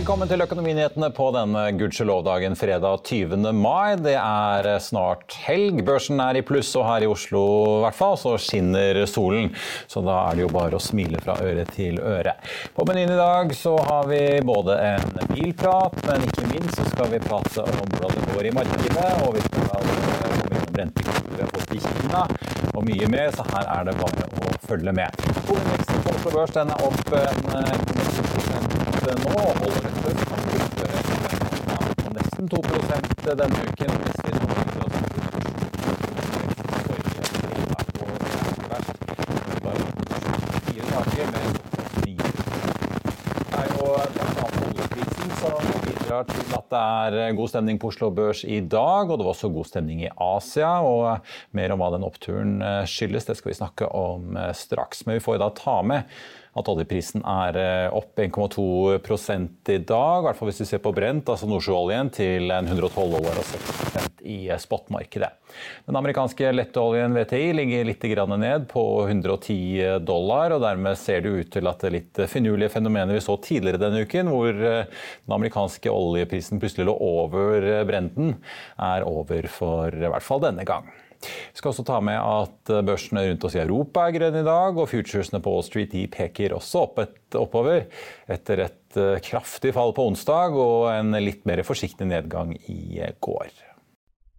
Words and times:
Velkommen 0.00 0.30
til 0.30 0.40
Økonominyhetene 0.40 1.10
på 1.12 1.26
denne 1.34 1.62
gudskjelov-dagen 1.76 2.54
fredag 2.56 3.02
20. 3.04 3.50
mai. 3.52 3.98
Det 4.00 4.14
er 4.16 4.68
snart 4.80 5.34
helg. 5.44 5.82
Børsen 5.84 6.22
er 6.24 6.38
i 6.38 6.42
pluss, 6.46 6.70
og 6.80 6.86
her 6.88 7.04
i 7.04 7.10
Oslo 7.10 7.42
i 7.74 7.82
hvert 7.82 7.98
fall 7.98 8.16
så 8.16 8.32
skinner 8.40 9.02
solen. 9.04 9.50
Så 9.92 10.00
da 10.06 10.14
er 10.30 10.38
det 10.38 10.46
jo 10.46 10.54
bare 10.54 10.78
å 10.78 10.80
smile 10.80 11.20
fra 11.20 11.36
øre 11.44 11.66
til 11.68 12.00
øre. 12.00 12.32
På 12.72 12.88
menyen 12.88 13.12
i 13.12 13.20
dag 13.20 13.52
så 13.52 13.74
har 13.90 14.08
vi 14.08 14.22
både 14.40 14.78
en 14.88 15.20
bilprat, 15.34 16.00
men 16.08 16.24
ikke 16.30 16.48
minst 16.54 16.80
så 16.80 16.88
skal 16.94 17.12
vi 17.12 17.20
prate 17.28 17.68
om 17.68 17.92
hvordan 17.98 18.16
det 18.16 18.26
går 18.32 18.48
i 18.48 18.56
markedet. 18.56 19.10
Og 19.26 19.36
vi 19.36 19.44
skal 19.50 19.68
komme 19.68 19.84
innom 20.88 21.50
fått 21.52 21.76
i 21.76 21.80
Kina, 21.84 22.24
og 22.72 22.88
mye 22.88 23.12
mer. 23.12 23.28
Så 23.36 23.44
her 23.52 23.68
er 23.76 23.90
det 23.90 23.98
bare 24.00 24.32
å 24.32 24.56
følge 24.64 24.96
med. 24.96 25.24
Hovedveksten 25.44 26.04
på 26.06 26.16
Oslo 26.16 26.34
Børs 26.38 26.56
den 26.56 26.72
er 26.72 26.88
opp 26.88 27.16
en 27.20 28.39
nå 29.00 29.36
holder 29.38 29.86
dette 29.86 30.10
utføre 30.56 30.98
på 32.02 32.14
nesten 32.18 32.50
2 32.52 32.62
denne 33.30 33.64
uken. 33.68 33.92
Til 46.20 46.52
at 46.52 46.72
det 46.74 47.20
er 47.22 47.36
god 47.38 47.48
stemning 47.48 47.78
på 47.80 47.88
Oslo 47.88 48.10
Børs 48.14 48.42
i 48.44 48.60
dag, 48.60 49.08
og 49.08 49.18
det 49.18 49.24
var 49.24 49.32
også 49.32 49.48
god 49.54 49.68
stemning 49.70 50.02
i 50.04 50.10
Asia. 50.20 50.80
og 50.82 51.22
Mer 51.56 51.72
om 51.72 51.80
hva 51.80 51.88
den 51.94 52.04
oppturen 52.04 52.58
skyldes, 52.86 53.28
det 53.28 53.38
skal 53.38 53.52
vi 53.52 53.56
snakke 53.56 53.88
om 53.88 54.36
straks. 54.54 55.06
Men 55.06 55.16
vi 55.16 55.24
får 55.24 55.40
da 55.40 55.48
ta 55.56 55.80
med 55.86 56.20
at 56.58 56.70
oljeprisen 56.72 57.22
er 57.22 57.58
opp 57.94 58.18
1,2 58.18 58.66
i 58.98 59.78
dag, 59.78 60.20
i 60.20 60.26
hvert 60.26 60.38
fall 60.38 60.50
hvis 60.50 60.62
vi 60.64 60.70
ser 60.72 60.82
på 60.82 60.92
Brent, 60.94 61.28
altså 61.30 61.48
nordsjøoljen, 61.50 62.10
til 62.14 62.50
112 62.50 63.14
dollar 63.16 63.38
og 63.38 63.46
60 63.46 64.20
i 64.26 64.50
spotmarkedet. 64.60 65.30
Den 65.86 65.98
amerikanske 65.98 66.52
letteoljen 66.52 67.14
VTI 67.16 67.52
ligger 67.56 67.88
litt 67.88 68.06
ned 68.30 68.66
på 68.70 68.84
110 69.06 70.00
dollar, 70.06 70.54
og 70.54 70.62
dermed 70.64 70.98
ser 70.98 71.22
det 71.24 71.30
ut 71.30 71.52
til 71.52 71.70
at 71.70 71.80
det 71.84 71.92
litt 71.94 72.22
finurlige 72.30 72.74
fenomenet 72.76 73.16
vi 73.16 73.24
så 73.24 73.36
tidligere 73.42 73.80
denne 73.80 74.04
uken, 74.04 74.28
hvor 74.32 74.52
den 74.52 75.36
amerikanske 75.36 75.90
oljeprisen 75.90 76.60
plutselig 76.60 76.88
lå 76.90 76.96
over 76.96 77.84
Brenten, 77.88 78.36
er 78.78 79.06
over 79.06 79.48
for 79.48 79.94
i 79.94 80.10
hvert 80.10 80.26
fall 80.26 80.42
denne 80.44 80.66
gang. 80.68 80.90
Vi 81.20 81.60
skal 81.60 81.72
også 81.72 81.84
ta 81.88 81.98
med 82.04 82.16
at 82.16 82.72
børsene 82.86 83.26
rundt 83.28 83.44
oss 83.44 83.56
i 83.58 83.62
Europa 83.62 84.06
er 84.06 84.16
grønne 84.16 84.42
i 84.42 84.46
dag, 84.46 84.78
og 84.80 84.88
futuresene 84.90 85.42
på 85.44 85.52
Wall 85.54 85.66
Street 85.66 85.92
de 85.92 86.06
peker 86.10 86.56
også 86.56 86.86
opp 86.86 87.02
et, 87.04 87.18
oppover 87.36 87.84
etter 88.30 88.64
et 88.66 89.00
kraftig 89.26 89.74
fall 89.76 89.92
på 89.94 90.06
onsdag 90.10 90.56
og 90.58 90.88
en 90.94 91.14
litt 91.20 91.44
mer 91.46 91.62
forsiktig 91.66 92.08
nedgang 92.08 92.56
i 92.72 93.04
går. 93.22 93.52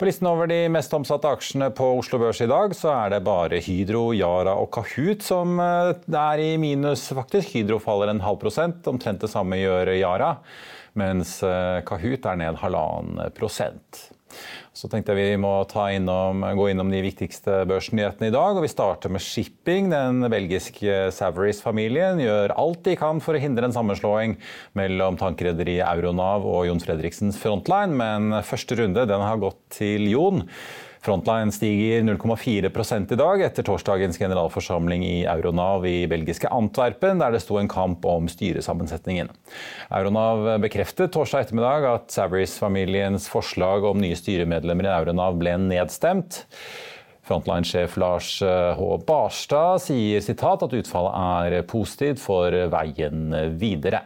På 0.00 0.06
listen 0.06 0.26
over 0.26 0.46
de 0.46 0.62
mest 0.72 0.94
omsatte 0.96 1.28
aksjene 1.28 1.66
på 1.76 1.84
Oslo 1.98 2.16
Børs 2.22 2.38
i 2.40 2.46
dag, 2.48 2.72
så 2.72 2.88
er 2.88 3.10
det 3.12 3.18
bare 3.26 3.58
Hydro, 3.60 4.14
Yara 4.16 4.54
og 4.56 4.70
Kahoot 4.72 5.20
som 5.20 5.60
er 5.60 6.40
i 6.40 6.54
minus, 6.56 7.02
faktisk. 7.12 7.50
Hydro 7.52 7.76
faller 7.84 8.08
en 8.08 8.22
halv 8.24 8.38
prosent, 8.40 8.88
omtrent 8.88 9.20
det 9.20 9.28
samme 9.28 9.58
gjør 9.60 9.90
Yara, 9.98 10.30
mens 10.96 11.34
Kahoot 11.84 12.30
er 12.32 12.40
ned 12.40 12.56
halvannen 12.62 13.28
prosent. 13.36 14.06
Så 14.70 14.86
tenkte 14.86 15.16
jeg 15.16 15.32
vi 15.34 15.38
må 15.42 15.50
innom, 15.90 16.44
gå 16.54 16.68
innom 16.70 16.92
de 16.92 17.00
viktigste 17.02 17.64
børsnyhetene 17.66 18.28
i 18.28 18.34
dag. 18.34 18.54
og 18.54 18.62
Vi 18.62 18.70
starter 18.70 19.10
med 19.10 19.24
shipping. 19.24 19.88
Den 19.90 20.22
belgiske 20.30 21.08
Saveries-familien 21.16 22.22
gjør 22.22 22.54
alt 22.54 22.84
de 22.86 22.94
kan 23.00 23.18
for 23.20 23.34
å 23.34 23.42
hindre 23.42 23.66
en 23.66 23.74
sammenslåing 23.74 24.36
mellom 24.78 25.18
tankrederiet 25.18 25.88
Euronav 25.90 26.46
og 26.46 26.68
Jon 26.68 26.82
Fredriksens 26.82 27.40
Frontline, 27.42 27.98
men 27.98 28.44
første 28.46 28.78
runde 28.78 29.08
den 29.10 29.26
har 29.26 29.42
gått 29.42 29.58
til 29.80 30.06
Jon. 30.12 30.46
Frontline 31.00 31.52
stiger 31.52 32.02
0,4 32.04 33.12
i 33.12 33.16
dag 33.16 33.42
etter 33.42 33.64
torsdagens 33.64 34.18
generalforsamling 34.20 35.04
i 35.06 35.24
Euronav 35.24 35.86
i 35.88 36.04
belgiske 36.10 36.50
Antwerpen, 36.52 37.22
der 37.22 37.32
det 37.32 37.40
sto 37.40 37.56
en 37.56 37.70
kamp 37.72 38.04
om 38.04 38.28
styresammensetningen. 38.28 39.32
Euronav 39.88 40.58
bekreftet 40.60 41.14
torsdag 41.16 41.46
ettermiddag 41.46 41.88
at 41.88 42.12
Saveries-familiens 42.12 43.30
forslag 43.32 43.88
om 43.88 44.02
nye 44.02 44.18
styremedlemmer 44.18 44.90
i 44.90 44.94
Euronav 44.98 45.40
ble 45.40 45.56
nedstemt. 45.64 46.44
Frontline-sjef 47.24 47.96
Lars 48.00 48.34
H. 48.44 48.92
Barstad 49.08 49.80
sier 49.86 50.20
sitat, 50.20 50.66
at 50.66 50.76
utfallet 50.76 51.52
er 51.56 51.68
positivt 51.70 52.20
for 52.20 52.52
veien 52.76 53.30
videre. 53.56 54.04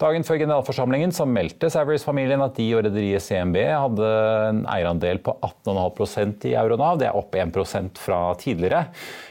Dagen 0.00 0.26
før 0.26 0.40
generalforsamlingen 0.42 1.14
så 1.16 1.26
meldte 1.28 1.70
Saveries-familien 1.72 2.42
at 2.44 2.56
de 2.58 2.68
og 2.76 2.84
rederiet 2.86 3.24
CMB 3.24 3.58
hadde 3.64 4.10
en 4.50 4.62
eierandel 4.72 5.20
på 5.24 5.34
18,5% 5.40 6.48
i 6.50 6.54
Euronav. 6.58 7.00
Det 7.00 7.08
er 7.10 7.18
opp 7.18 7.36
1% 7.36 8.00
fra 8.02 8.20
tidligere. 8.40 8.86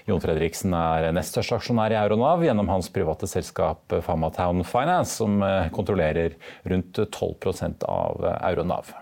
Jon 0.09 0.22
Fredriksen 0.23 0.75
er 0.78 1.09
nest 1.16 1.35
største 1.35 1.59
aksjonær 1.59 1.95
i 1.95 2.01
Euronav 2.01 2.44
gjennom 2.45 2.69
hans 2.73 2.91
private 2.94 3.29
selskap 3.29 3.97
Famatown 4.06 4.66
Finance, 4.67 5.17
som 5.22 5.42
kontrollerer 5.75 6.38
rundt 6.69 7.01
12% 7.06 7.88
av 7.89 8.30
Euronav. 8.38 8.94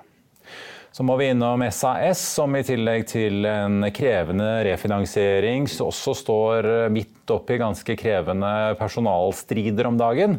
Så 0.94 1.01
må 1.01 1.16
vi 1.18 1.31
innom 1.31 1.63
SAS, 1.74 2.19
som 2.36 2.54
i 2.54 2.62
tillegg 2.62 3.07
til 3.10 3.48
en 3.50 3.81
krevende 3.98 4.46
refinansiering 4.68 5.66
også 5.81 6.13
står 6.19 6.68
midt 6.94 7.34
oppi 7.34 7.57
ganske 7.57 7.96
krevende 7.98 8.51
personalstrider 8.78 9.89
om 9.89 9.98
dagen. 9.98 10.38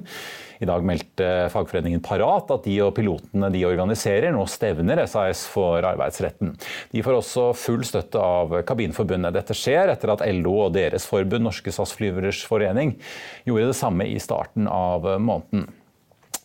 I 0.64 0.69
dag 0.69 0.84
meldte 0.87 1.28
fagforeningen 1.52 2.02
Parat 2.05 2.50
at 2.55 2.64
de 2.64 2.78
og 2.84 2.94
pilotene 2.96 3.50
de 3.52 3.62
organiserer 3.69 4.32
nå 4.34 4.46
stevner 4.50 5.05
SAS 5.11 5.44
for 5.50 5.84
arbeidsretten. 5.84 6.55
De 6.94 7.05
får 7.05 7.20
også 7.20 7.46
full 7.58 7.84
støtte 7.87 8.20
av 8.20 8.56
Kabinforbundet. 8.66 9.37
Dette 9.37 9.56
skjer 9.58 9.93
etter 9.93 10.14
at 10.14 10.25
LO 10.40 10.56
og 10.66 10.75
deres 10.76 11.06
forbund, 11.11 11.44
Norske 11.44 11.72
SAS-flyveres 11.75 12.44
forening, 12.49 12.96
gjorde 13.44 13.70
det 13.70 13.78
samme 13.78 14.08
i 14.08 14.16
starten 14.22 14.70
av 14.70 15.05
måneden. 15.20 15.69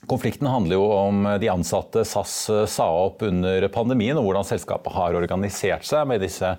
Konflikten 0.07 0.47
handler 0.47 0.77
jo 0.77 0.85
om 0.95 1.25
de 1.41 1.49
ansatte 1.51 2.05
SAS 2.07 2.35
sa 2.71 2.85
opp 2.87 3.21
under 3.27 3.67
pandemien, 3.73 4.17
og 4.17 4.29
hvordan 4.29 4.47
selskapet 4.47 4.95
har 4.95 5.17
organisert 5.19 5.83
seg 5.85 6.07
med 6.09 6.23
disse 6.23 6.53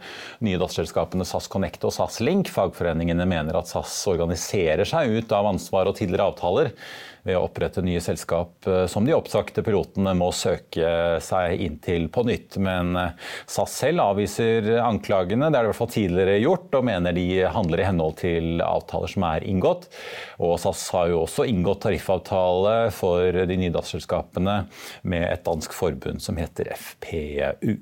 nye 0.45 0.61
datterselskapene 0.61 1.25
SAS 1.27 1.49
Connect 1.51 1.87
og 1.89 1.95
SAS 1.97 2.21
Link. 2.21 2.53
Fagforeningene 2.53 3.25
mener 3.27 3.57
at 3.59 3.71
SAS 3.73 3.97
organiserer 4.13 4.85
seg 4.87 5.17
ut 5.17 5.33
av 5.35 5.49
ansvar 5.55 5.89
og 5.89 5.97
tidligere 5.99 6.29
avtaler 6.31 6.75
ved 7.27 7.37
å 7.37 7.45
opprette 7.45 7.83
nye 7.85 8.01
selskap 8.03 8.67
eh, 8.69 8.85
som 8.91 9.05
de 9.05 9.15
oppsagte 9.17 9.65
pilotene 9.65 10.15
må 10.17 10.31
søke 10.37 11.19
seg 11.25 11.61
inn 11.65 11.79
til 11.83 12.09
på 12.13 12.25
nytt. 12.27 12.57
Men 12.63 12.95
eh, 12.97 13.29
SAS 13.51 13.77
selv 13.83 14.05
avviser 14.05 14.71
anklagene, 14.81 15.51
det 15.51 15.59
er 15.59 15.65
det 15.65 15.69
i 15.69 15.73
hvert 15.73 15.81
fall 15.81 15.93
tidligere 15.93 16.39
gjort, 16.41 16.71
og 16.79 16.87
mener 16.89 17.17
de 17.17 17.27
handler 17.53 17.83
i 17.83 17.89
henhold 17.89 18.19
til 18.23 18.65
avtaler 18.65 19.13
som 19.13 19.27
er 19.29 19.47
inngått. 19.49 19.89
Og 20.41 20.57
SAS 20.63 20.87
har 20.97 21.11
jo 21.13 21.23
også 21.27 21.47
inngått 21.51 21.85
tariffavtale 21.87 22.77
for 22.97 23.30
de 23.33 23.57
nye 23.57 23.73
med 25.03 25.27
et 25.33 25.45
dansk 25.47 25.75
forbund 25.77 26.21
som 26.21 26.37
heter 26.41 26.73
FPU. 26.77 27.77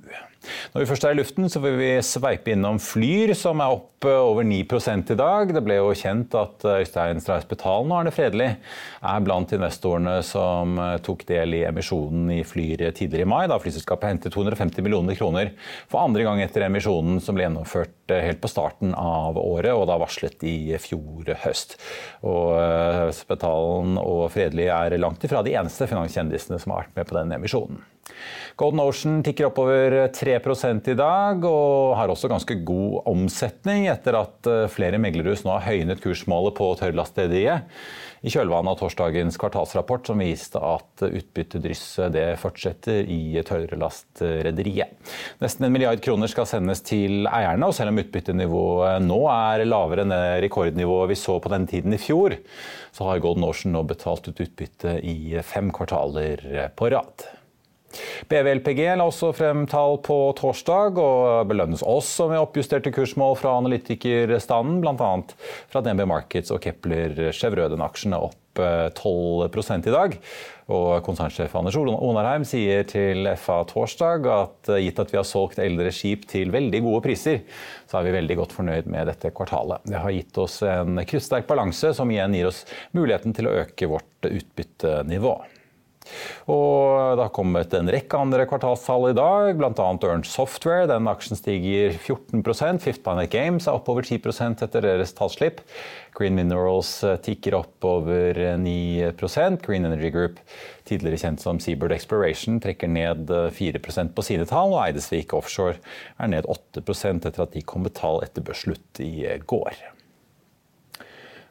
Når 0.72 0.82
vi 0.82 0.88
først 0.88 1.04
er 1.04 1.14
i 1.14 1.18
luften, 1.18 1.48
så 1.50 1.60
vil 1.62 1.78
vi 1.80 1.90
sveipe 2.04 2.52
innom 2.54 2.78
Flyr, 2.82 3.34
som 3.36 3.62
er 3.62 3.74
opp 3.74 4.06
over 4.06 4.46
9% 4.46 5.10
i 5.10 5.16
dag. 5.18 5.50
Det 5.54 5.62
ble 5.66 5.78
jo 5.80 5.90
kjent 5.98 6.34
at 6.38 6.62
Øystein 6.70 7.18
Strauss 7.22 7.48
Betalen 7.50 7.90
og 7.90 7.98
Arne 7.98 8.12
Fredelig 8.14 8.52
er 8.54 9.24
blant 9.26 9.52
investorene 9.56 10.20
som 10.26 10.78
tok 11.04 11.24
del 11.28 11.58
i 11.58 11.64
emisjonen 11.66 12.30
i 12.36 12.40
Flyr 12.46 12.86
tidligere 12.94 13.26
i 13.26 13.30
mai, 13.30 13.48
da 13.50 13.58
flyselskapet 13.58 14.12
hentet 14.12 14.36
250 14.36 14.86
millioner 14.86 15.18
kroner 15.18 15.50
for 15.90 16.04
andre 16.04 16.26
gang 16.26 16.42
etter 16.44 16.68
emisjonen 16.68 17.18
som 17.24 17.34
ble 17.34 17.48
gjennomført 17.48 18.14
helt 18.14 18.40
på 18.40 18.52
starten 18.52 18.94
av 18.94 19.36
året, 19.40 19.74
og 19.74 19.88
da 19.90 19.98
varslet 20.00 20.46
i 20.46 20.78
fjor 20.80 21.34
høst. 21.42 21.76
Og 22.22 23.12
Spetalen 23.16 23.98
og 24.00 24.28
Fredelig 24.32 24.70
er 24.70 24.98
langt 25.02 25.26
ifra 25.26 25.42
de 25.42 25.58
eneste 25.58 25.90
finanskjendisene 25.90 26.62
som 26.62 26.76
har 26.76 26.86
vært 26.86 27.00
med 27.00 27.10
på 27.10 27.18
den 27.18 27.34
emisjonen. 27.40 27.82
Golden 28.58 28.82
Ocean 28.82 29.20
tikker 29.22 29.46
oppover 29.52 29.94
3 30.10 30.34
i 30.90 30.98
dag, 30.98 31.44
og 31.46 31.94
har 31.94 32.10
også 32.10 32.30
ganske 32.30 32.56
god 32.66 33.06
omsetning 33.06 33.86
etter 33.86 34.18
at 34.18 34.50
eh, 34.50 34.66
flere 34.72 34.98
meglerhus 34.98 35.44
nå 35.46 35.54
har 35.54 35.68
høynet 35.68 36.02
kursmålet 36.02 36.56
på 36.58 36.72
tørrlastrederiet 36.80 37.68
i 38.26 38.32
kjølvannet 38.34 38.72
av 38.72 38.80
torsdagens 38.80 39.38
kvartalsrapport 39.38 40.10
som 40.10 40.18
viste 40.18 40.58
at 40.58 41.04
utbyttedrysset 41.06 42.10
det 42.16 42.26
fortsetter 42.42 43.06
i 43.06 43.38
tørrlastrederiet. 43.46 44.98
Nesten 45.38 45.68
en 45.68 45.74
milliard 45.74 46.02
kroner 46.02 46.30
skal 46.30 46.48
sendes 46.50 46.82
til 46.82 47.30
eierne, 47.30 47.70
og 47.70 47.76
selv 47.78 47.92
om 47.92 48.02
utbyttenivået 48.02 49.06
nå 49.06 49.20
er 49.30 49.66
lavere 49.68 50.06
enn 50.06 50.18
rekordnivået 50.42 51.12
vi 51.12 51.22
så 51.22 51.38
på 51.38 51.54
den 51.54 51.70
tiden 51.70 51.94
i 51.94 52.02
fjor, 52.02 52.34
så 52.90 53.06
har 53.06 53.22
Golden 53.22 53.46
Ocean 53.46 53.76
nå 53.76 53.86
betalt 53.86 54.26
ut 54.26 54.46
utbytte 54.48 54.98
i 55.06 55.38
fem 55.46 55.70
kvartaler 55.74 56.72
på 56.74 56.90
rad. 56.90 57.28
BVLPG 58.28 58.82
la 58.98 59.06
også 59.08 59.30
frem 59.36 59.64
tall 59.70 59.98
på 60.04 60.16
torsdag, 60.38 60.98
og 61.00 61.48
belønnes 61.50 61.84
også 61.86 62.28
med 62.32 62.42
oppjusterte 62.42 62.92
kursmål 62.94 63.38
fra 63.40 63.56
analytikerstanden, 63.62 64.82
bl.a. 64.84 65.12
fra 65.72 65.84
DNB 65.84 66.04
Markets 66.10 66.52
og 66.54 66.62
Kepler 66.64 67.30
Chevrolet. 67.32 67.80
Aksjene 67.88 68.20
opp 68.20 68.36
12 68.58 69.44
eh, 69.44 69.76
i 69.86 69.90
dag. 69.90 70.16
Og 70.68 71.00
konsernsjef 71.06 71.54
Anders 71.56 71.78
Onarheim 71.80 72.44
sier 72.44 72.84
til 72.88 73.28
FA 73.40 73.62
torsdag 73.68 74.26
at 74.28 74.72
eh, 74.74 74.82
gitt 74.84 75.00
at 75.00 75.12
vi 75.12 75.20
har 75.20 75.26
solgt 75.28 75.60
eldre 75.62 75.92
skip 75.94 76.26
til 76.28 76.52
veldig 76.52 76.82
gode 76.84 77.04
priser, 77.06 77.44
så 77.88 78.00
er 78.00 78.08
vi 78.08 78.16
veldig 78.18 78.38
godt 78.42 78.56
fornøyd 78.56 78.90
med 78.92 79.08
dette 79.08 79.32
kvartalet. 79.32 79.84
Det 79.88 80.02
har 80.02 80.14
gitt 80.14 80.42
oss 80.42 80.60
en 80.66 81.00
krysssterk 81.08 81.48
balanse, 81.48 81.94
som 81.96 82.10
igjen 82.12 82.36
gir 82.36 82.50
oss 82.50 82.64
muligheten 82.96 83.36
til 83.36 83.48
å 83.48 83.56
øke 83.62 83.88
vårt 83.88 84.28
utbyttenivå. 84.28 85.38
Og 86.48 87.18
det 87.18 87.24
har 87.26 87.34
kommet 87.34 87.74
en 87.76 87.90
rekke 87.92 88.20
andre 88.20 88.46
kvartalstall 88.48 89.10
i 89.10 89.16
dag, 89.16 89.52
bl.a. 89.58 89.88
Ernst 90.08 90.34
Software. 90.34 90.88
Den 90.90 91.08
aksjen 91.10 91.38
stiger 91.38 91.96
14 91.96 92.42
Fifth 92.82 93.02
Planet 93.04 93.30
Games 93.32 93.68
er 93.68 93.78
oppover 93.78 94.06
10% 94.06 94.64
etter 94.64 94.84
deres 94.84 95.14
tallslipp. 95.18 95.60
Green 96.18 96.34
Minerals 96.34 97.04
eh, 97.04 97.18
tikker 97.22 97.54
opp 97.60 97.84
over 97.86 98.34
9% 98.58 99.60
Green 99.66 99.86
Energy 99.86 100.10
Group, 100.14 100.40
tidligere 100.88 101.20
kjent 101.22 101.44
som 101.44 101.60
Seabird 101.62 101.94
Exploration, 101.94 102.58
trekker 102.62 102.90
ned 102.90 103.30
4 103.54 103.78
eh, 103.78 104.10
på 104.14 104.26
sine 104.26 104.48
tall. 104.48 104.74
Og 104.74 104.82
Eidesvik 104.86 105.36
Offshore 105.36 105.78
er 106.18 106.34
ned 106.34 106.48
8% 106.48 107.28
etter 107.28 107.46
at 107.46 107.54
de 107.54 107.62
kom 107.62 107.86
med 107.86 107.96
tall 107.98 108.22
etter 108.26 108.44
børsslutt 108.44 109.04
i 109.04 109.28
går. 109.46 109.97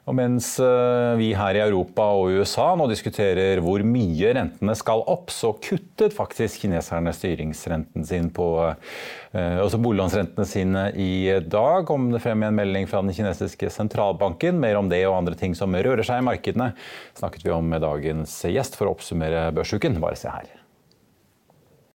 Og 0.08 0.16
mens 0.16 0.54
eh, 0.64 1.14
vi 1.20 1.34
her 1.36 1.58
i 1.58 1.64
Europa 1.66 2.06
og 2.16 2.40
USA 2.40 2.70
nå 2.80 2.88
diskuterer 2.88 3.60
hvor 3.64 3.84
mye 3.84 4.32
rentene 4.38 4.76
skal 4.80 5.04
opp, 5.04 5.34
så 5.36 5.52
kuttet 5.60 6.16
faktisk 6.16 6.64
kineserne 6.64 7.12
styringsrenten 7.16 8.08
sin 8.08 8.32
på 8.34 8.48
også 9.38 9.64
altså 9.66 9.80
boliglånsrentene 9.84 10.46
sine 10.50 10.84
i 10.98 11.12
dag. 11.44 11.84
Kom 11.86 12.08
det 12.14 12.24
frem 12.24 12.42
i 12.42 12.48
en 12.48 12.58
melding 12.58 12.88
fra 12.90 13.04
den 13.04 13.14
kinesiske 13.14 13.70
sentralbanken. 13.74 14.58
Mer 14.64 14.80
om 14.80 14.90
det 14.90 15.04
og 15.06 15.18
andre 15.20 15.36
ting 15.38 15.54
som 15.58 15.76
rører 15.76 16.08
seg 16.08 16.24
i 16.24 16.26
markedene, 16.26 16.72
snakket 17.20 17.46
vi 17.46 17.54
om 17.54 17.68
med 17.70 17.84
dagens 17.86 18.40
gjest 18.48 18.80
for 18.80 18.88
å 18.88 18.96
oppsummere 18.96 19.50
børsuken. 19.54 20.00
Bare 20.02 20.18
se 20.18 20.32
her. 20.32 20.57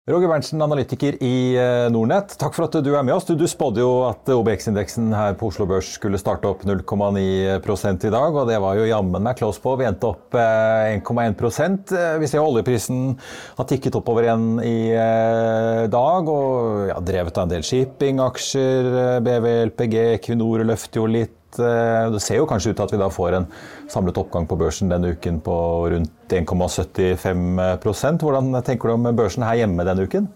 Roger 0.03 0.27
Berntsen, 0.27 0.59
analytiker 0.59 1.15
i 1.23 1.55
eh, 1.55 1.85
Nordnett. 1.87 2.33
Takk 2.35 2.57
for 2.57 2.65
at 2.65 2.73
du 2.83 2.89
er 2.91 3.05
med 3.07 3.13
oss. 3.15 3.23
Du, 3.23 3.37
du 3.39 3.45
spådde 3.47 3.79
jo 3.79 3.91
at 4.03 4.27
OBX-indeksen 4.33 5.13
her 5.15 5.37
på 5.39 5.47
Oslo 5.47 5.63
Børs 5.69 5.93
skulle 5.95 6.19
starte 6.19 6.49
opp 6.49 6.65
0,9 6.67 7.21
i 7.23 8.11
dag, 8.11 8.35
og 8.35 8.49
det 8.51 8.57
var 8.59 8.75
jo 8.75 8.89
jammen 8.89 9.23
meg 9.23 9.39
close 9.39 9.63
på. 9.63 9.77
Vi 9.79 9.87
endte 9.87 10.09
opp 10.09 10.35
1,1 10.35 11.95
eh, 11.95 12.17
Vi 12.19 12.27
ser 12.27 12.41
jo 12.41 12.49
oljeprisen 12.49 13.13
har 13.55 13.69
tikket 13.69 13.95
oppover 13.95 14.27
igjen 14.27 14.49
i 14.59 14.91
eh, 14.91 15.85
dag, 15.87 16.33
og 16.35 16.91
ja, 16.91 16.99
drevet 16.99 17.39
av 17.39 17.47
en 17.47 17.55
del 17.55 17.63
shippingaksjer. 17.63 18.91
BV, 19.23 19.47
LPG, 19.69 19.97
Equinor 20.17 20.67
løfter 20.67 20.99
jo 20.99 21.07
litt. 21.15 21.39
Det 21.57 22.21
ser 22.23 22.39
jo 22.39 22.47
kanskje 22.49 22.73
ut 22.73 22.79
til 22.79 22.85
at 22.87 22.93
vi 22.95 23.01
da 23.01 23.09
får 23.13 23.37
en 23.37 23.47
samlet 23.91 24.17
oppgang 24.21 24.47
på 24.49 24.57
børsen 24.59 24.91
denne 24.91 25.13
uken 25.13 25.39
på 25.45 25.55
rundt 25.93 26.33
1,75% 26.33 28.23
Hvordan 28.25 28.53
tenker 28.65 28.89
du 28.89 28.93
om 28.95 29.09
børsen 29.15 29.45
her 29.45 29.61
hjemme 29.61 29.85
denne 29.87 30.07
uken? 30.07 30.29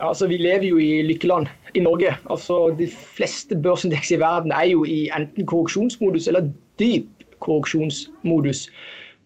Altså, 0.00 0.26
Vi 0.26 0.36
lever 0.36 0.66
jo 0.68 0.78
i 0.78 1.02
lykkeland 1.02 1.46
i 1.74 1.80
Norge. 1.80 2.16
Altså, 2.30 2.74
De 2.78 2.88
fleste 2.88 3.56
børsindekser 3.56 4.16
i 4.16 4.20
verden 4.20 4.52
er 4.52 4.68
jo 4.72 4.84
i 4.84 5.08
enten 5.16 5.46
korreksjonsmodus 5.46 6.28
eller 6.28 6.50
dyp 6.78 7.08
korreksjonsmodus. 7.40 8.68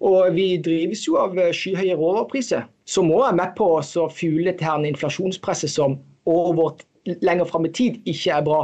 Og 0.01 0.35
vi 0.35 0.63
drives 0.63 1.07
jo 1.09 1.17
av 1.19 1.35
skyhøye 1.35 1.97
råvarepriser, 1.99 2.69
som 2.87 3.11
òg 3.11 3.25
er 3.29 3.39
med 3.41 3.57
på 3.59 3.67
å 3.79 4.09
fugle 4.15 4.55
til 4.59 4.87
inflasjonspresset 4.87 5.71
som 5.71 5.99
over 6.27 6.77
lenger 7.25 7.49
fram 7.49 7.67
i 7.67 7.73
tid 7.73 7.99
ikke 8.07 8.37
er 8.37 8.45
bra. 8.47 8.61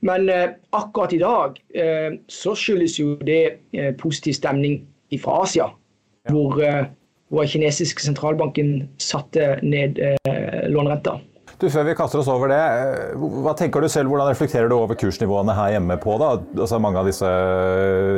Men 0.00 0.28
eh, 0.30 0.50
akkurat 0.70 1.12
i 1.12 1.18
dag 1.18 1.58
eh, 1.74 2.18
så 2.30 2.54
skyldes 2.58 2.98
jo 3.00 3.16
det 3.24 3.42
eh, 3.74 3.90
positiv 3.98 4.36
stemning 4.38 4.82
fra 5.22 5.42
Asia. 5.42 5.70
Hvor, 6.28 6.58
hvor 7.32 7.46
kinesiske 7.48 8.02
sentralbanken 8.04 8.90
satte 9.00 9.54
ned 9.64 9.96
lånerenta. 10.68 11.14
Du, 11.56 11.70
Før 11.72 11.86
vi 11.86 11.94
kaster 11.96 12.20
oss 12.20 12.28
over 12.28 12.52
det, 12.52 12.58
hva 13.16 13.54
tenker 13.56 13.80
du 13.80 13.88
selv, 13.88 14.12
hvordan 14.12 14.28
reflekterer 14.28 14.68
du 14.68 14.74
over 14.76 14.98
kursnivåene 15.00 15.54
her 15.56 15.72
hjemme 15.78 15.96
på 16.02 16.18
da? 16.20 16.34
Altså 16.58 16.82
Mange 16.84 17.00
av 17.00 17.08
disse 17.08 17.30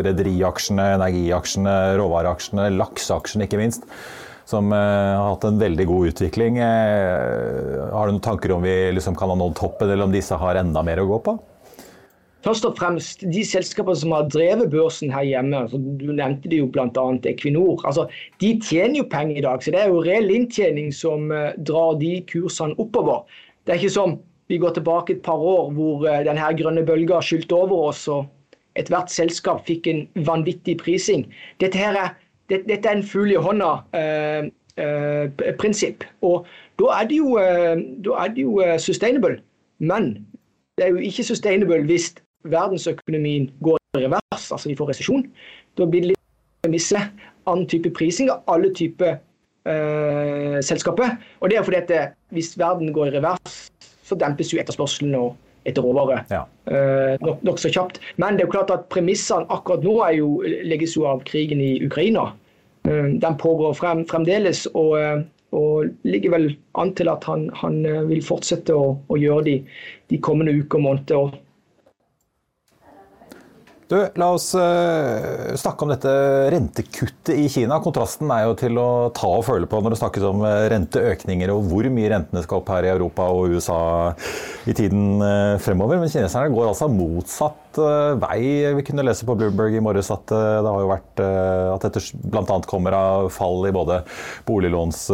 rederiaksjene, 0.08 0.88
energiaksjene, 0.96 1.76
råvareaksjene, 2.00 2.66
lakseaksjene 2.80 3.46
ikke 3.46 3.62
minst, 3.62 3.86
som 4.50 4.74
har 4.74 5.22
hatt 5.28 5.46
en 5.46 5.62
veldig 5.62 5.86
god 5.86 6.10
utvikling. 6.10 6.58
Har 6.58 8.10
du 8.10 8.16
noen 8.16 8.26
tanker 8.26 8.56
om 8.56 8.66
vi 8.66 8.74
liksom 8.96 9.14
kan 9.14 9.30
ha 9.30 9.38
nådd 9.38 9.54
toppen, 9.62 9.86
eller 9.86 10.10
om 10.10 10.18
disse 10.18 10.34
har 10.34 10.58
enda 10.58 10.82
mer 10.82 11.04
å 11.04 11.06
gå 11.14 11.22
på? 11.30 11.38
Først 12.40 12.64
og 12.64 12.72
fremst 12.78 13.20
de 13.28 13.42
selskapene 13.44 13.98
som 14.00 14.14
har 14.16 14.28
drevet 14.32 14.70
børsen 14.72 15.10
her 15.12 15.26
hjemme, 15.28 15.58
du 16.00 16.06
nevnte 16.08 16.48
det 16.48 16.56
jo 16.62 16.70
bl.a. 16.72 16.88
Equinor. 17.28 17.84
altså 17.84 18.06
De 18.40 18.60
tjener 18.64 18.96
jo 18.98 19.04
penger 19.12 19.36
i 19.36 19.44
dag, 19.44 19.62
så 19.62 19.70
det 19.74 19.80
er 19.82 19.88
jo 19.92 20.04
reell 20.06 20.30
inntjening 20.32 20.88
som 20.94 21.30
uh, 21.30 21.36
drar 21.68 21.94
de 22.00 22.24
kursene 22.32 22.74
oppover. 22.80 23.18
Det 23.64 23.72
er 23.72 23.76
ikke 23.82 23.90
som 23.92 24.18
vi 24.48 24.58
går 24.58 24.70
tilbake 24.78 25.12
et 25.12 25.22
par 25.22 25.36
år 25.36 25.70
hvor 25.76 25.96
uh, 26.08 26.24
denne 26.24 26.56
grønne 26.56 26.86
bølga 26.88 27.20
skylte 27.20 27.54
over 27.54 27.88
oss 27.90 28.08
og 28.08 28.24
ethvert 28.80 29.10
selskap 29.12 29.66
fikk 29.68 29.86
en 29.92 30.08
vanvittig 30.24 30.76
prising. 30.80 31.28
Dette, 31.60 31.78
her 31.78 31.92
er, 31.92 32.08
det, 32.48 32.64
dette 32.70 32.88
er 32.88 32.94
en 32.96 33.04
fugl 33.04 33.30
i 33.34 33.42
hånda-prinsipp. 33.44 36.04
Uh, 36.08 36.12
og 36.30 36.36
da 36.80 36.86
er 37.02 37.06
det 37.12 37.18
jo, 37.20 37.28
da 37.36 38.10
er 38.24 38.28
det 38.32 38.40
jo 38.48 38.64
sustainable. 38.80 39.36
Men 39.76 40.24
det 40.78 40.84
er 40.86 40.90
jo 40.96 41.00
ikke 41.04 41.28
sustainable 41.28 41.84
hvis 41.84 42.16
verdensøkonomien 42.48 43.50
går 43.60 43.80
i 43.98 44.04
revers, 44.04 44.46
altså 44.52 44.70
vi 44.70 44.76
får 44.78 44.92
resesjon, 44.92 45.26
da 45.78 45.86
blir 45.86 46.04
det 46.04 46.12
litt 46.12 46.70
misse 46.70 47.00
annen 47.48 47.66
type 47.70 47.92
prising 47.96 48.30
av 48.32 48.44
alle 48.52 48.70
typer 48.76 49.18
uh, 49.68 50.58
selskaper. 50.64 51.16
Og 51.40 51.50
det 51.50 51.58
er 51.58 51.66
fordi 51.66 51.80
at 51.80 51.90
det, 51.90 52.02
hvis 52.36 52.54
verden 52.60 52.92
går 52.96 53.10
i 53.10 53.16
revers, 53.18 53.56
så 54.06 54.18
dempes 54.18 54.52
jo 54.52 54.60
etterspørselen 54.60 55.16
og 55.18 55.34
etter 55.68 55.84
råvare 55.84 56.22
ja. 56.32 56.44
uh, 56.72 57.26
nokså 57.44 57.68
nok 57.68 57.74
kjapt. 57.74 58.00
Men 58.16 58.36
det 58.36 58.44
er 58.44 58.48
jo 58.48 58.54
klart 58.56 58.72
at 58.74 58.88
premissene 58.92 59.48
akkurat 59.52 59.84
nå 59.84 59.98
jo, 60.16 60.30
legges 60.68 60.96
jo 60.96 61.04
av 61.10 61.24
krigen 61.28 61.60
i 61.60 61.76
Ukraina. 61.84 62.30
den 62.82 63.36
pågår 63.36 63.74
frem, 63.76 64.06
fremdeles. 64.08 64.64
Og, 64.66 64.96
og, 65.52 65.90
ligger 66.02 66.30
vel 66.32 66.46
an 66.80 66.94
til 66.96 67.10
at 67.12 67.24
han, 67.28 67.50
han 67.54 67.82
vil 68.08 68.22
fortsette 68.24 68.72
å, 68.72 68.94
å 69.08 69.18
gjøre 69.20 69.44
de, 69.44 69.56
de 70.08 70.18
kommende 70.18 70.54
uker 70.56 70.78
og 70.78 70.84
måneder. 70.86 71.36
Du, 73.90 73.96
la 74.22 74.28
oss 74.30 74.52
uh, 74.54 75.50
snakke 75.58 75.82
om 75.82 75.90
dette 75.90 76.10
rentekuttet 76.54 77.32
i 77.34 77.48
Kina. 77.50 77.80
Kontrasten 77.82 78.30
er 78.30 78.44
jo 78.46 78.52
til 78.60 78.78
å 78.78 79.10
ta 79.10 79.26
og 79.40 79.42
føle 79.48 79.66
på 79.66 79.80
når 79.82 79.96
det 79.96 79.98
snakkes 79.98 80.26
om 80.28 80.44
uh, 80.46 80.68
renteøkninger 80.70 81.50
og 81.50 81.64
hvor 81.66 81.88
mye 81.90 82.12
rentene 82.12 82.44
skal 82.44 82.60
opp 82.60 82.70
her 82.70 82.86
i 82.86 82.92
Europa 82.92 83.26
og 83.34 83.56
USA 83.56 83.80
i 84.70 84.76
tiden 84.78 85.18
uh, 85.18 85.58
fremover. 85.58 85.98
Men 85.98 86.12
kineserne 86.12 86.54
går 86.54 86.68
altså 86.68 86.86
motsatt 86.86 87.80
vei. 88.22 88.38
Vi 88.78 88.84
kunne 88.86 89.02
lese 89.06 89.26
på 89.26 89.34
Bloomberg 89.38 89.74
i 89.74 89.82
morges 89.82 90.10
at 90.14 90.26
det 90.30 90.66
har 90.66 90.80
jo 90.82 90.88
vært 90.90 91.20
at 91.22 91.84
dette 91.84 92.02
bl.a. 92.18 92.56
kommer 92.66 92.96
av 92.98 93.28
fall 93.30 93.62
i 93.68 93.70
både 93.74 94.00
boliglåns 94.48 95.04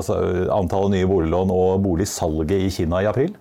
altså 0.00 0.16
antallet 0.56 0.94
nye 0.94 1.10
boliglån 1.10 1.52
og 1.52 1.84
boligsalget 1.84 2.56
i 2.56 2.72
Kina 2.72 3.02
i 3.04 3.10
april. 3.12 3.36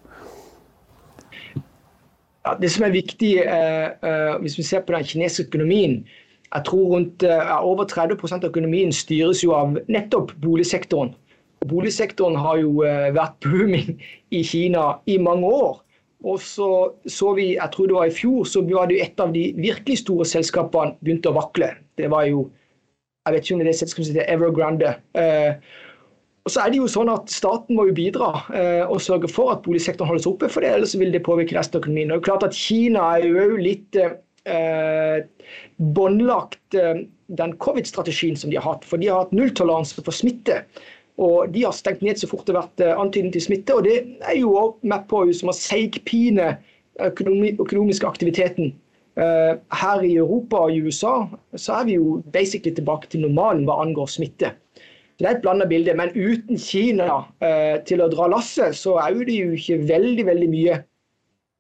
Ja, 2.45 2.55
det 2.57 2.71
som 2.73 2.87
er 2.87 2.95
viktig 2.95 3.35
eh, 3.43 3.87
eh, 4.01 4.35
hvis 4.41 4.57
vi 4.57 4.65
ser 4.65 4.81
på 4.85 4.95
den 4.95 5.05
kinesiske 5.05 5.51
økonomien 5.51 6.01
jeg 6.51 6.65
tror 6.67 6.95
rundt 6.95 7.23
eh, 7.23 7.51
Over 7.63 7.85
30 7.85 8.17
av 8.33 8.47
økonomien 8.49 8.91
styres 8.91 9.43
jo 9.43 9.53
av 9.55 9.77
nettopp 9.87 10.33
boligsektoren. 10.43 11.13
Boligsektoren 11.69 12.35
har 12.41 12.57
jo 12.57 12.81
vært 13.13 13.37
booming 13.45 14.01
i 14.33 14.41
Kina 14.43 14.97
i 15.05 15.19
mange 15.21 15.45
år. 15.45 15.77
Og 16.25 16.41
så 16.41 16.71
så 17.05 17.35
vi, 17.37 17.53
jeg 17.53 17.71
tror 17.73 17.87
det 17.87 17.95
var 17.95 18.09
i 18.09 18.15
fjor, 18.17 18.43
så 18.49 18.65
var 18.65 18.89
det 18.89 18.99
et 19.05 19.21
av 19.21 19.31
de 19.33 19.45
virkelig 19.57 20.01
store 20.01 20.25
selskapene 20.25 20.97
begynte 21.05 21.29
å 21.29 21.37
vakle. 21.37 21.69
Det 21.97 22.09
var 22.11 22.25
jo 22.29 22.49
jeg 23.27 23.35
vet 23.35 23.45
ikke 23.45 23.53
om 23.53 23.59
det 23.61 23.65
er 23.67 23.69
det 23.69 23.79
selskapet 23.79 24.07
som 24.07 24.15
heter 24.15 24.33
Evergrande. 24.33 24.91
Eh, 25.13 25.80
og 26.41 26.53
så 26.53 26.63
er 26.63 26.73
det 26.73 26.79
jo 26.79 26.89
sånn 26.89 27.11
at 27.13 27.29
Staten 27.29 27.77
må 27.77 27.85
jo 27.89 27.97
bidra 27.97 28.31
eh, 28.57 28.83
og 28.85 29.01
sørge 29.03 29.29
for 29.29 29.53
at 29.53 29.61
boligsektoren 29.65 30.09
holdes 30.09 30.25
oppe, 30.29 30.49
for 30.49 30.65
det, 30.65 30.71
ellers 30.73 30.95
vil 30.97 31.13
det 31.13 31.21
påvirke 31.25 31.57
resten 31.57 31.77
av 31.77 31.83
økonomien. 31.83 32.09
Og 32.09 32.17
det 32.17 32.23
er 32.23 32.29
klart 32.31 32.47
at 32.47 32.57
Kina 32.57 33.03
er 33.19 33.27
jo 33.27 33.59
litt 33.61 33.99
eh, 34.01 35.19
båndlagt 35.77 36.77
eh, 36.79 37.03
den 37.41 37.53
covid-strategien 37.61 38.39
som 38.39 38.49
de 38.49 38.57
har 38.57 38.65
hatt. 38.65 38.87
For 38.89 39.01
de 39.01 39.11
har 39.11 39.25
hatt 39.25 39.35
nulltoleranse 39.37 40.01
for 40.01 40.15
smitte. 40.15 40.63
Og 41.21 41.51
de 41.53 41.65
har 41.67 41.75
stengt 41.77 42.01
ned 42.01 42.17
så 42.17 42.29
fort 42.29 42.47
det 42.47 42.55
har 42.55 42.65
vært 42.65 42.85
eh, 42.85 42.97
antydning 42.97 43.35
til 43.35 43.45
smitte. 43.45 43.77
Og 43.77 43.85
det 43.85 43.99
er 44.25 44.39
jo 44.39 44.55
med 44.81 45.05
på 45.11 45.23
som 45.37 45.51
å 45.51 45.57
seigpine 45.57 46.55
økonomi, 47.05 47.53
økonomiske 47.61 48.07
aktiviteten. 48.07 48.73
Eh, 49.19 49.53
her 49.83 50.03
i 50.07 50.15
Europa 50.15 50.65
og 50.65 50.73
i 50.73 50.81
USA 50.81 51.27
så 51.59 51.81
er 51.81 51.89
vi 51.89 51.99
jo 51.99 52.21
basically 52.33 52.73
tilbake 52.75 53.11
til 53.11 53.25
normalen 53.27 53.67
hva 53.67 53.81
angår 53.83 54.09
smitte. 54.09 54.55
Det 55.21 55.29
er 55.29 55.35
et 55.37 55.43
blanda 55.43 55.67
bilde. 55.69 55.93
Men 55.97 56.09
uten 56.15 56.57
Kina 56.57 57.21
eh, 57.45 57.77
til 57.85 58.01
å 58.01 58.09
dra 58.09 58.27
lasset, 58.31 58.73
så 58.77 58.97
er 59.03 59.19
det 59.27 59.37
jo 59.37 59.53
ikke 59.57 59.77
veldig, 59.89 60.25
veldig 60.31 60.49
mye 60.49 60.79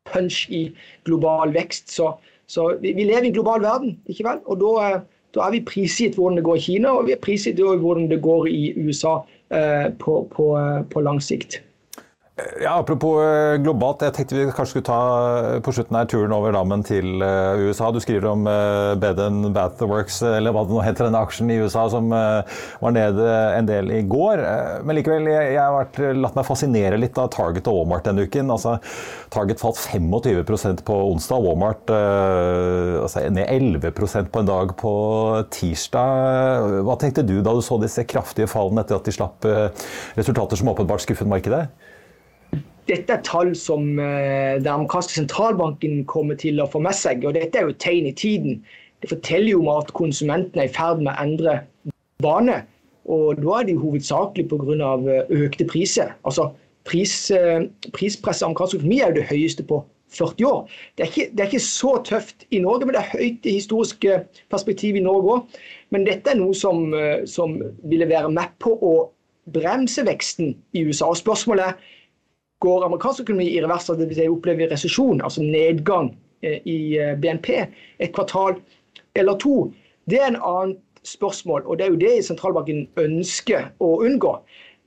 punch 0.09 0.47
i 0.49 0.63
global 1.05 1.53
vekst. 1.53 1.91
Så, 1.93 2.11
så 2.49 2.71
vi, 2.81 2.95
vi, 2.97 3.05
lever 3.05 3.29
i 3.29 3.31
en 3.31 3.37
global 3.37 3.61
verden, 3.61 3.97
ikke 4.09 4.25
vel? 4.27 4.41
Og 4.49 4.61
da, 4.63 4.71
eh, 4.87 5.01
da 5.37 5.45
er 5.45 5.55
vi 5.55 5.65
prisgitt 5.67 6.17
hvordan 6.17 6.41
det 6.41 6.47
går 6.47 6.57
i 6.57 6.65
Kina, 6.65 6.95
og 6.97 7.09
vi 7.09 7.15
er 7.15 7.21
prisgitt 7.21 7.61
hvordan 7.61 8.09
det 8.11 8.21
går 8.25 8.49
i 8.49 8.63
USA 8.81 9.19
eh, 9.53 9.91
på, 10.01 10.23
på, 10.33 10.53
eh, 10.57 10.81
på 10.89 11.05
lang 11.05 11.21
sikt. 11.23 11.61
Ja, 12.61 12.77
Apropos 12.79 13.17
eh, 13.19 13.57
globalt, 13.59 14.03
jeg 14.05 14.13
tenkte 14.15 14.37
vi 14.37 14.43
kanskje 14.55 14.71
skulle 14.71 14.87
ta 14.87 14.99
eh, 15.35 15.57
på 15.65 15.73
slutten 15.75 15.97
her 15.97 16.07
turen 16.09 16.31
over 16.31 16.53
dammen 16.55 16.83
til 16.87 17.19
eh, 17.25 17.59
USA. 17.67 17.89
Du 17.91 17.99
skriver 17.99 18.29
om 18.31 18.47
Bed 19.01 19.19
and 19.19 19.49
Bathworks, 19.55 20.21
eller 20.23 20.55
hva 20.55 20.63
det 20.63 20.71
nå 20.71 20.79
heter, 20.85 21.09
denne 21.09 21.19
aksjen 21.25 21.51
i 21.51 21.59
USA 21.59 21.83
som 21.91 22.07
var 22.11 22.95
nede 22.95 23.27
en 23.57 23.67
del 23.67 23.91
i 23.93 23.99
går. 24.07 24.41
Men 24.87 24.97
likevel, 24.97 25.27
jeg 25.27 25.59
har 25.59 25.75
vært, 25.75 25.99
latt 26.21 26.37
meg 26.39 26.47
fascinere 26.47 26.99
litt 27.01 27.19
av 27.19 27.29
Target 27.35 27.67
og 27.69 27.81
Walmart 27.81 28.07
denne 28.07 28.23
uken. 28.23 28.53
Altså, 28.55 28.77
Target 29.33 29.61
falt 29.61 29.83
25% 29.91 30.85
på 30.87 30.97
onsdag, 31.11 31.45
Walmart 31.45 31.91
altså, 31.91 33.27
ned 33.27 33.51
11% 33.51 34.31
på 34.31 34.43
en 34.43 34.51
dag 34.51 34.75
på 34.79 34.93
tirsdag. 35.53 36.81
Hva 36.87 36.97
tenkte 37.01 37.27
du 37.27 37.39
da 37.43 37.55
du 37.57 37.63
så 37.65 37.79
disse 37.81 38.07
kraftige 38.07 38.49
fallene 38.51 38.85
etter 38.85 39.01
at 39.01 39.07
de 39.07 39.15
slapp 39.15 39.47
resultater 40.17 40.59
som 40.59 40.71
åpenbart 40.71 41.03
skuffet 41.03 41.29
markedet? 41.29 41.67
Dette 42.89 43.13
er 43.13 43.21
tall 43.25 43.53
som 43.57 43.99
eh, 43.99 44.57
den 44.57 44.69
amerikanske 44.71 45.19
sentralbanken 45.19 46.03
kommer 46.09 46.37
til 46.39 46.61
å 46.61 46.69
få 46.71 46.81
med 46.83 46.97
seg. 46.97 47.25
og 47.25 47.35
Dette 47.37 47.59
er 47.59 47.67
jo 47.67 47.75
et 47.75 47.83
tegn 47.83 48.09
i 48.09 48.15
tiden. 48.17 48.61
Det 49.01 49.11
forteller 49.11 49.53
jo 49.53 49.61
om 49.63 49.71
at 49.75 49.93
konsumentene 49.97 50.65
er 50.65 50.71
i 50.71 50.73
ferd 50.73 51.03
med 51.03 51.13
å 51.13 51.21
endre 51.23 51.59
bane. 52.23 52.61
Og 53.11 53.39
da 53.41 53.59
er 53.59 53.69
det 53.69 53.77
hovedsakelig 53.81 54.47
pga. 54.49 54.91
Eh, 55.13 55.31
økte 55.45 55.69
priser. 55.69 56.15
Altså, 56.25 56.49
pris, 56.89 57.15
eh, 57.31 57.67
Prispresset 57.93 58.45
i 58.45 58.49
amerikansk 58.49 58.81
økonomi 58.81 59.01
er 59.01 59.13
jo 59.13 59.21
det 59.21 59.29
høyeste 59.29 59.67
på 59.69 59.83
40 60.11 60.49
år. 60.49 60.67
Det 60.97 61.05
er, 61.05 61.13
ikke, 61.13 61.29
det 61.31 61.39
er, 61.39 61.47
ikke, 61.47 61.63
så 61.63 61.95
tøft 62.03 62.43
i 62.51 62.59
Norge, 62.59 62.85
men 62.85 62.97
det 62.97 63.05
er 63.05 63.13
høyt 63.13 63.45
i 63.47 63.55
historisk 63.55 64.03
perspektiv 64.51 64.97
i 64.99 65.05
Norge 65.05 65.37
òg. 65.37 65.61
Men 65.95 66.03
dette 66.03 66.33
er 66.33 66.39
noe 66.41 66.57
som, 66.57 66.89
som 67.23 67.55
ville 67.87 68.09
være 68.09 68.27
med 68.33 68.51
på 68.59 68.73
å 68.75 68.91
bremse 69.55 70.03
veksten 70.03 70.51
i 70.75 70.83
USA. 70.83 71.07
Og 71.07 71.21
spørsmålet 71.21 71.69
er 71.69 72.00
Går 72.61 72.85
amerikansk 72.85 73.25
økonomi 73.25 73.49
i 73.49 73.61
revers, 73.63 73.89
dvs. 73.89 74.15
Si 74.17 74.29
opplever 74.29 74.69
resesjon, 74.71 75.21
altså 75.25 75.43
nedgang 75.45 76.11
eh, 76.45 76.59
i 76.69 76.77
eh, 76.99 77.15
BNP, 77.17 77.49
et 77.99 78.13
kvartal 78.15 78.59
eller 79.17 79.37
to, 79.41 79.71
det 80.09 80.21
er 80.21 80.31
en 80.31 80.41
annet 80.41 81.07
spørsmål. 81.07 81.63
Og 81.65 81.77
det 81.77 81.85
er 81.85 81.95
jo 81.95 82.01
det 82.01 82.25
sentralbanken 82.25 82.85
ønsker 83.01 83.71
å 83.81 83.95
unngå. 84.05 84.35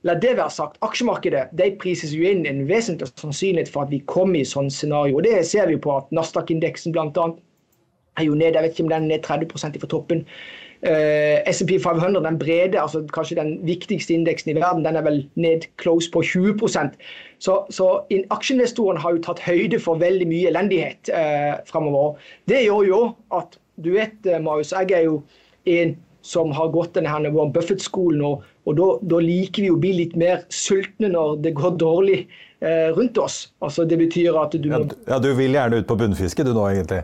La 0.05 0.13
det 0.21 0.35
være 0.37 0.53
sagt. 0.53 0.77
Aksjemarkedet 0.85 1.47
de 1.57 1.71
prises 1.81 2.13
jo 2.13 2.25
inn 2.29 2.45
en 2.45 2.65
vesentlig 2.69 3.09
sannsynlighet 3.17 3.71
for 3.73 3.87
at 3.87 3.93
vi 3.93 4.03
kommer 4.11 4.39
i 4.39 4.45
sånn 4.47 4.69
scenario. 4.69 5.17
og 5.17 5.25
Det 5.25 5.39
ser 5.49 5.71
vi 5.71 5.79
på 5.81 5.95
at 5.95 6.11
Nasdaq-indeksen 6.13 6.93
bl.a. 6.93 7.25
er 8.19 8.27
jo 8.27 8.37
ned. 8.37 8.53
Jeg 8.53 8.61
vet 8.61 8.75
ikke 8.75 8.85
om 8.85 8.93
den 8.93 9.07
er 9.09 9.15
ned 9.15 9.25
30 9.25 9.81
fra 9.81 9.89
toppen. 9.89 10.21
Uh, 10.83 11.39
SMP 11.49 11.77
500, 11.81 12.19
den 12.25 12.39
brede, 12.39 12.81
altså 12.81 13.01
kanskje 13.13 13.37
den 13.39 13.53
viktigste 13.65 14.13
indeksen 14.13 14.51
i 14.51 14.57
verden, 14.57 14.83
den 14.85 14.99
er 14.99 15.05
vel 15.05 15.21
ned 15.39 15.67
close 15.81 16.11
på 16.11 16.21
20% 16.21 16.97
Så, 17.39 17.55
så 17.69 17.87
aksjeinvestorene 18.33 18.99
har 18.99 19.15
jo 19.15 19.23
tatt 19.23 19.39
høyde 19.45 19.79
for 19.79 20.01
veldig 20.01 20.27
mye 20.27 20.49
elendighet 20.51 21.11
eh, 21.13 21.55
fremover. 21.69 22.19
Det 22.49 22.65
gjør 22.65 22.89
jo 22.89 23.01
at 23.35 23.57
du 23.83 23.93
vet, 23.95 24.15
uh, 24.27 24.39
Marius, 24.43 24.75
jeg 24.75 24.91
er 24.95 25.07
jo 25.07 25.21
en 25.65 25.95
som 26.25 26.51
har 26.57 26.71
gått 26.73 26.95
denne 26.97 27.29
Warren 27.29 27.53
Buffett-skolen, 27.53 28.23
og, 28.25 28.45
og 28.65 28.79
da, 29.05 29.21
liker 29.21 29.67
vi 29.67 29.71
å 29.71 29.79
bli 29.79 29.93
litt 29.99 30.15
mer 30.17 30.43
sultne 30.53 31.11
når 31.13 31.39
det 31.45 31.53
går 31.57 31.75
dårlig 31.81 32.23
eh, 32.65 32.89
rundt 32.97 33.19
oss. 33.21 33.43
Altså 33.61 33.85
Det 33.85 33.99
betyr 34.01 34.37
at 34.41 34.57
du 34.57 34.69
må 34.71 34.81
ja, 34.87 35.01
ja, 35.11 35.19
du 35.21 35.31
vil 35.37 35.53
gjerne 35.53 35.81
ut 35.81 35.89
på 35.89 35.99
bunnfiske 35.99 36.47
du 36.47 36.55
nå, 36.55 36.65
egentlig? 36.71 37.03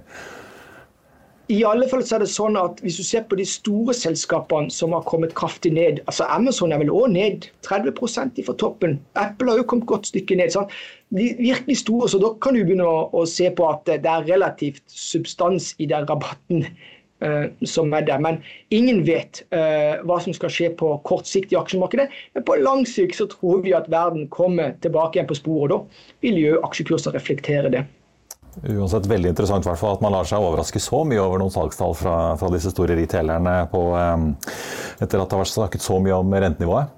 I 1.52 1.64
alle 1.68 1.88
fall 1.92 2.04
så 2.08 2.16
er 2.16 2.24
det 2.24 2.32
sånn 2.32 2.56
at 2.60 2.80
Hvis 2.84 3.00
du 3.02 3.04
ser 3.04 3.26
på 3.28 3.38
de 3.40 3.46
store 3.48 3.96
selskapene 3.98 4.72
som 4.72 4.94
har 4.96 5.04
kommet 5.10 5.34
kraftig 5.36 5.74
ned 5.76 6.00
altså 6.06 6.28
Amazon 6.32 6.72
er 6.72 6.80
vel 6.80 6.94
òg 6.94 7.12
ned 7.16 7.50
30% 7.68 8.40
fra 8.46 8.56
toppen. 8.62 8.98
Apple 9.20 9.52
har 9.52 9.60
jo 9.60 9.68
kommet 9.68 9.90
godt 9.90 10.08
stykke 10.12 10.38
ned. 10.40 10.54
Sånn. 10.54 10.70
De 11.18 11.28
virkelig 11.40 11.82
store, 11.82 12.08
så 12.10 12.22
Da 12.24 12.32
kan 12.44 12.56
du 12.56 12.64
begynne 12.64 12.88
å, 12.88 13.04
å, 13.12 13.26
se 13.28 13.50
på 13.52 13.68
at 13.68 13.84
det 13.90 14.08
er 14.08 14.28
relativt 14.30 14.84
substans 14.88 15.74
i 15.84 15.90
den 15.92 16.08
rabatten 16.08 16.66
uh, 17.26 17.48
som 17.68 17.92
er 17.98 18.08
der. 18.08 18.22
Men 18.24 18.40
ingen 18.72 19.04
vet 19.08 19.44
uh, 19.52 20.00
hva 20.08 20.22
som 20.24 20.36
skal 20.38 20.54
skje 20.54 20.72
på 20.80 20.94
kort 21.08 21.28
sikt 21.30 21.52
i 21.52 21.60
aksjemarkedet. 21.60 22.08
Men 22.36 22.48
på 22.48 22.60
lang 22.64 22.86
sikt 22.88 23.20
så 23.20 23.28
tror 23.32 23.66
vi 23.66 23.76
at 23.76 23.92
verden 23.92 24.30
kommer 24.32 24.78
tilbake 24.86 25.20
igjen 25.20 25.32
på 25.32 25.42
sporet. 25.42 25.76
Da 25.76 26.28
vil 26.28 26.40
jo 26.46 26.62
aksjekurser 26.68 27.18
reflektere 27.18 27.74
det. 27.74 27.86
Uansett 28.60 29.08
veldig 29.08 29.32
interessant 29.32 29.66
fall, 29.66 29.96
at 29.96 30.02
man 30.04 30.12
lar 30.12 30.28
seg 30.28 30.44
overraske 30.44 30.80
så 30.84 31.06
mye 31.08 31.22
over 31.24 31.40
noen 31.40 31.54
salgstall 31.54 31.94
fra, 31.96 32.16
fra 32.40 32.50
disse 32.52 32.74
store 32.74 32.98
retailerne 33.00 33.54
på, 33.72 33.84
etter 35.00 35.06
at 35.06 35.30
det 35.30 35.38
har 35.38 35.44
vært 35.46 35.54
snakket 35.54 35.86
så 35.86 36.02
mye 36.04 36.18
om 36.20 36.36
rentenivået. 36.36 36.92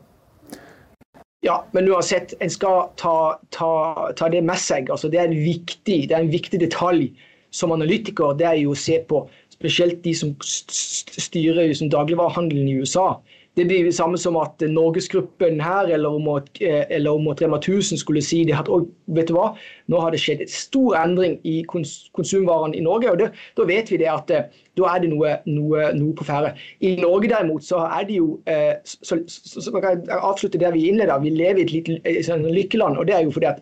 Ja, 1.44 1.60
men 1.76 1.90
uansett, 1.92 2.34
en 2.40 2.50
skal 2.50 2.88
ta, 2.98 3.38
ta, 3.52 3.70
ta 4.16 4.30
det 4.32 4.42
med 4.48 4.60
seg. 4.64 4.90
Altså, 4.90 5.12
det, 5.12 5.20
er 5.20 5.36
viktig, 5.36 6.06
det 6.08 6.16
er 6.16 6.24
en 6.24 6.32
viktig 6.32 6.62
detalj 6.62 7.10
som 7.54 7.74
analytiker. 7.76 8.34
Det 8.40 8.48
er 8.48 8.62
jo 8.62 8.72
å 8.74 8.80
se 8.80 9.02
på 9.10 9.26
spesielt 9.54 10.02
de 10.08 10.16
som 10.18 10.32
styrer 10.42 11.76
som 11.78 11.92
dagligvarehandelen 11.92 12.72
i 12.72 12.78
USA. 12.82 13.20
Det 13.56 13.68
blir 13.70 13.84
det 13.86 13.94
samme 13.94 14.18
som 14.18 14.38
at 14.42 14.64
Norgesgruppen 14.66 15.60
her 15.62 15.92
eller 15.94 16.10
om 16.10 16.28
at, 16.34 16.50
eh, 16.62 16.86
eller 16.90 17.12
om 17.12 17.28
at 17.28 17.42
Rema 17.42 17.58
1000 17.58 17.98
skulle 18.02 18.22
si 18.22 18.44
det 18.44 18.56
at 18.58 18.70
vet 19.06 19.28
du 19.30 19.36
hva, 19.36 19.52
nå 19.88 20.00
har 20.02 20.10
det 20.12 20.22
skjedd 20.24 20.42
en 20.42 20.50
stor 20.50 20.96
endring 20.98 21.36
i 21.46 21.60
kons 21.70 22.10
konsumvarene 22.18 22.76
i 22.78 22.82
Norge. 22.82 23.12
og 23.12 23.20
det, 23.20 23.30
Da 23.58 23.64
vet 23.70 23.92
vi 23.92 23.98
det 24.02 24.10
at 24.10 24.32
eh, 24.32 24.50
da 24.78 24.90
er 24.96 25.04
det 25.04 25.12
noe, 25.12 25.36
noe, 25.46 25.92
noe 25.94 26.16
på 26.18 26.26
ferde. 26.26 26.56
I 26.82 26.96
Norge 26.96 27.30
derimot 27.30 27.64
så 27.64 27.86
er 27.86 28.08
det 28.10 28.18
jo 28.18 28.40
eh, 28.48 28.74
så, 28.84 29.22
så, 29.28 29.62
så, 29.62 29.72
kan 29.72 30.02
jeg 30.02 30.18
avslutte 30.18 30.58
der 30.58 30.72
vi 30.72 30.88
innleder. 30.90 31.22
Vi 31.22 31.30
lever 31.30 31.62
i 31.62 31.68
et 31.68 31.72
lite 31.78 32.24
sånn 32.26 32.50
lykkeland. 32.50 32.98
og 32.98 33.08
det 33.08 33.16
er 33.16 33.28
jo 33.28 33.32
fordi 33.38 33.52
at 33.54 33.62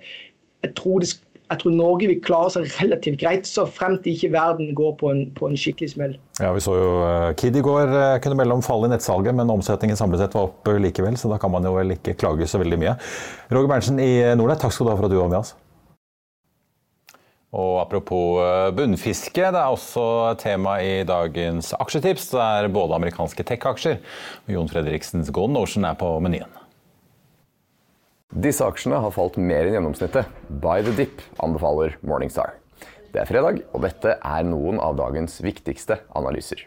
jeg 0.63 0.75
tror 0.75 0.99
det 1.03 1.11
jeg 1.51 1.59
tror 1.59 1.73
Norge 1.75 2.07
vil 2.07 2.19
klare 2.23 2.51
seg 2.53 2.67
relativt 2.79 3.19
greit, 3.19 3.47
så 3.49 3.65
frem 3.67 3.97
til 4.03 4.15
ikke 4.15 4.31
verden 4.31 4.69
går 4.77 4.93
på 5.01 5.09
en, 5.11 5.23
på 5.35 5.49
en 5.49 5.57
skikkelig 5.59 5.91
smell. 5.93 6.13
Ja, 6.39 6.53
Vi 6.55 6.63
så 6.63 6.77
jo 6.77 6.91
uh, 7.03 7.31
Kid 7.37 7.57
i 7.59 7.63
går 7.65 7.91
uh, 7.91 8.19
kunne 8.23 8.37
melde 8.39 8.55
om 8.55 8.63
fall 8.63 8.87
i 8.87 8.91
nettsalget, 8.93 9.35
men 9.35 9.51
omsetningen 9.51 9.99
samlet 9.99 10.23
sett 10.23 10.37
var 10.37 10.47
opp 10.47 10.71
uh, 10.71 10.79
likevel, 10.79 11.19
så 11.19 11.31
da 11.31 11.41
kan 11.41 11.51
man 11.51 11.67
jo 11.67 11.73
vel 11.75 11.97
ikke 11.97 12.15
klage 12.21 12.47
så 12.47 12.61
veldig 12.61 12.79
mye. 12.79 12.95
Roger 13.51 13.73
Berntsen 13.73 13.99
i 13.99 14.13
Nordnett, 14.39 14.63
takk 14.63 14.75
skal 14.75 14.87
du 14.87 14.93
ha 14.93 14.97
for 15.01 15.09
at 15.09 15.13
du 15.13 15.19
var 15.19 15.33
med 15.33 15.41
oss. 15.41 15.53
Og 17.51 17.81
Apropos 17.81 18.39
bunnfiske, 18.77 19.43
det 19.51 19.59
er 19.59 19.75
også 19.75 20.05
tema 20.39 20.77
i 20.79 21.01
dagens 21.03 21.73
aksjetips. 21.75 22.29
Det 22.31 22.39
er 22.39 22.71
både 22.71 22.95
amerikanske 22.95 23.43
tech-aksjer 23.43 23.99
og 23.99 24.55
Jon 24.55 24.71
Fredriksens 24.71 25.35
Golden 25.35 25.59
Ocean 25.59 25.89
er 25.89 25.99
på 25.99 26.13
menyen. 26.23 26.60
Disse 28.31 28.63
aksjene 28.63 28.95
har 29.03 29.11
falt 29.11 29.35
mer 29.35 29.67
enn 29.67 29.73
gjennomsnittet. 29.75 30.27
Buy 30.63 30.79
the 30.85 30.93
dip, 30.95 31.19
anbefaler 31.43 31.97
Morningstar. 31.99 32.53
Det 33.11 33.19
er 33.19 33.27
fredag, 33.27 33.57
og 33.75 33.83
dette 33.83 34.13
er 34.15 34.45
noen 34.47 34.77
av 34.79 34.95
dagens 34.95 35.35
viktigste 35.43 35.97
analyser. 36.15 36.61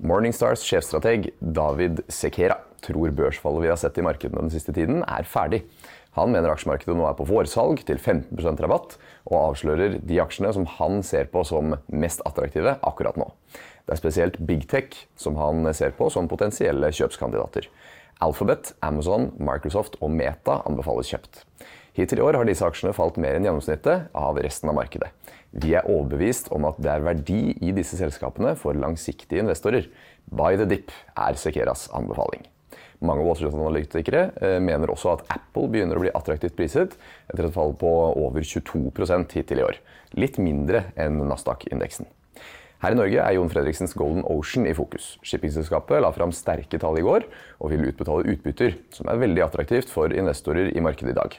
Morningstars 0.00 0.64
sjefstrateg 0.64 1.28
David 1.44 2.00
Sekera 2.08 2.56
tror 2.80 3.12
børsfallet 3.12 3.66
vi 3.66 3.68
har 3.68 3.76
sett 3.80 4.00
i 4.00 4.04
markedene 4.06 4.46
den 4.46 4.54
siste 4.54 4.72
tiden, 4.72 5.02
er 5.04 5.28
ferdig. 5.28 5.60
Han 6.16 6.32
mener 6.32 6.54
aksjemarkedet 6.54 6.96
nå 6.96 7.04
er 7.04 7.18
på 7.18 7.28
vårsalg 7.28 7.84
til 7.84 8.00
15% 8.00 8.64
rabatt, 8.64 8.96
og 9.28 9.38
avslører 9.42 9.98
de 10.00 10.22
aksjene 10.24 10.54
som 10.56 10.64
han 10.78 11.02
ser 11.04 11.28
på 11.28 11.44
som 11.44 11.76
mest 11.92 12.24
attraktive 12.24 12.78
akkurat 12.80 13.20
nå. 13.20 13.28
Det 13.84 13.92
er 13.92 14.00
spesielt 14.00 14.40
Big 14.40 14.64
Tech 14.72 14.96
som 15.20 15.36
han 15.36 15.68
ser 15.76 15.92
på 15.98 16.08
som 16.08 16.32
potensielle 16.32 16.88
kjøpskandidater. 16.96 17.68
Alphabet, 18.22 18.74
Amazon, 18.84 19.32
Microsoft 19.38 19.98
og 20.00 20.12
Meta 20.14 20.60
anbefales 20.68 21.10
kjøpt. 21.10 21.42
Hittil 21.94 22.18
i 22.18 22.24
år 22.26 22.38
har 22.38 22.46
disse 22.48 22.66
aksjene 22.66 22.94
falt 22.94 23.18
mer 23.22 23.36
enn 23.36 23.46
gjennomsnittet 23.46 24.08
av 24.18 24.38
resten 24.42 24.70
av 24.70 24.78
markedet. 24.78 25.12
Vi 25.54 25.76
er 25.78 25.86
overbevist 25.86 26.50
om 26.54 26.66
at 26.66 26.80
det 26.82 26.90
er 26.90 27.04
verdi 27.06 27.42
i 27.62 27.70
disse 27.74 27.98
selskapene 28.00 28.56
for 28.58 28.74
langsiktige 28.74 29.44
investorer. 29.44 29.86
Buy 30.26 30.58
the 30.58 30.66
dip 30.66 30.90
er 31.14 31.38
Sekeras 31.38 31.86
anbefaling. 31.94 32.42
Mange 33.04 33.22
Wall 33.26 33.36
Street-analytikere 33.38 34.24
eh, 34.40 34.58
mener 34.62 34.90
også 34.90 35.12
at 35.12 35.24
Apple 35.36 35.68
begynner 35.70 35.98
å 35.98 36.02
bli 36.02 36.12
attraktivt 36.14 36.56
priset 36.58 36.96
etter 37.28 37.46
et 37.46 37.54
fall 37.54 37.74
på 37.78 37.90
over 38.18 38.42
22 38.42 38.90
hittil 39.36 39.62
i 39.62 39.66
år. 39.66 39.80
Litt 40.18 40.40
mindre 40.42 40.86
enn 40.98 41.20
Nasdaq-indeksen. 41.28 42.08
Her 42.84 42.92
i 42.92 42.96
Norge 42.98 43.16
er 43.16 43.32
Jon 43.32 43.48
Fredriksens 43.48 43.94
Golden 43.96 44.26
Ocean 44.28 44.66
i 44.68 44.74
fokus. 44.76 45.14
Shippingselskapet 45.24 46.02
la 46.04 46.10
fram 46.12 46.34
sterke 46.36 46.76
tall 46.76 46.98
i 47.00 47.04
går 47.06 47.22
og 47.56 47.70
vil 47.72 47.86
utbetale 47.88 48.26
utbytter, 48.34 48.74
som 48.92 49.08
er 49.08 49.22
veldig 49.22 49.40
attraktivt 49.40 49.88
for 49.88 50.12
investorer 50.12 50.68
i 50.68 50.82
markedet 50.84 51.14
i 51.14 51.16
dag. 51.16 51.38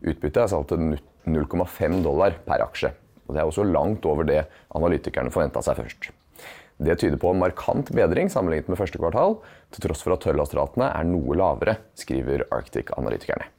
Utbyttet 0.00 0.40
er 0.40 0.48
satt 0.54 0.72
til 0.72 0.96
0,5 1.28 1.98
dollar 2.00 2.38
per 2.46 2.64
aksje. 2.64 2.94
og 3.26 3.34
Det 3.34 3.42
er 3.42 3.50
også 3.50 3.66
langt 3.68 4.08
over 4.08 4.24
det 4.24 4.46
analytikerne 4.72 5.34
forventa 5.34 5.60
seg 5.60 5.82
først. 5.82 6.08
Det 6.80 6.96
tyder 6.96 7.20
på 7.20 7.34
en 7.34 7.44
markant 7.44 7.92
bedring 7.92 8.32
sammenlignet 8.32 8.72
med 8.72 8.80
første 8.80 8.96
kvartal, 8.96 9.36
til 9.76 9.84
tross 9.84 10.00
for 10.00 10.16
at 10.16 10.24
tørrlastratene 10.24 10.88
er 10.96 11.04
noe 11.12 11.36
lavere, 11.36 11.76
skriver 11.92 12.48
Arctic-analytikerne. 12.48 13.52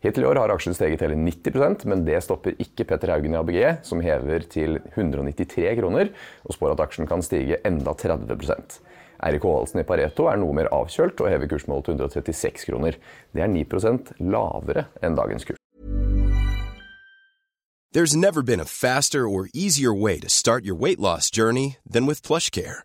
Hittil 0.00 0.24
i 0.24 0.28
år 0.30 0.38
har 0.40 0.52
aksjen 0.54 0.76
steget 0.76 1.02
hele 1.04 1.18
90% 1.18 1.84
men 1.90 2.06
det 2.06 2.22
stopper 2.24 2.56
ikke 2.62 2.86
Petter 2.88 3.12
Haugen 3.12 3.34
i 3.34 3.40
ABG, 3.40 3.58
som 3.84 4.00
hever 4.00 4.46
til 4.48 4.78
193 4.94 5.74
kroner, 5.80 6.08
og 6.46 6.56
spår 6.56 6.72
at 6.72 6.84
aksjen 6.86 7.08
kan 7.10 7.24
stige 7.24 7.60
enda 7.68 7.92
30% 7.92 8.80
Eirik 9.20 9.44
Haalandsen 9.44 9.82
i 9.82 9.84
Pareto 9.84 10.28
er 10.30 10.38
noe 10.40 10.56
mer 10.56 10.70
avkjølt 10.72 11.20
og 11.20 11.28
hever 11.28 11.50
kursmålet 11.50 11.90
til 11.90 11.98
136 11.98 12.68
kroner. 12.70 12.96
Det 13.36 13.44
er 13.44 13.52
9% 13.52 14.14
lavere 14.24 14.86
enn 15.04 15.18
dagens 15.18 15.44
kurs. 15.44 15.58
There's 17.92 18.14
never 18.14 18.42
been 18.42 18.60
a 18.60 18.64
faster 18.64 19.28
or 19.28 19.48
easier 19.52 19.92
way 19.92 20.20
to 20.20 20.28
start 20.28 20.64
your 20.64 20.76
weight 20.76 21.00
loss 21.00 21.30
journey 21.30 21.76
than 21.84 22.06
with 22.06 22.22
PlushCare. 22.22 22.84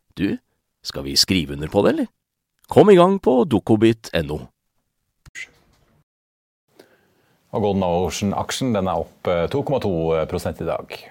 du, 0.17 0.37
skal 0.83 1.05
vi 1.05 1.17
skrive 1.19 1.53
under 1.53 1.71
på 1.71 1.83
det, 1.85 1.93
eller? 1.95 2.11
Kom 2.71 2.89
i 2.89 2.95
gang 2.95 3.19
på 3.19 3.43
dokobit.no. 3.45 4.39
Og 7.51 7.65
Golden 7.65 7.83
Ocean-aksjen 7.83 8.77
er 8.79 8.93
opp 8.93 9.27
2,2 9.27 9.89
eh, 10.21 10.51
i 10.63 10.69
dag. 10.69 11.01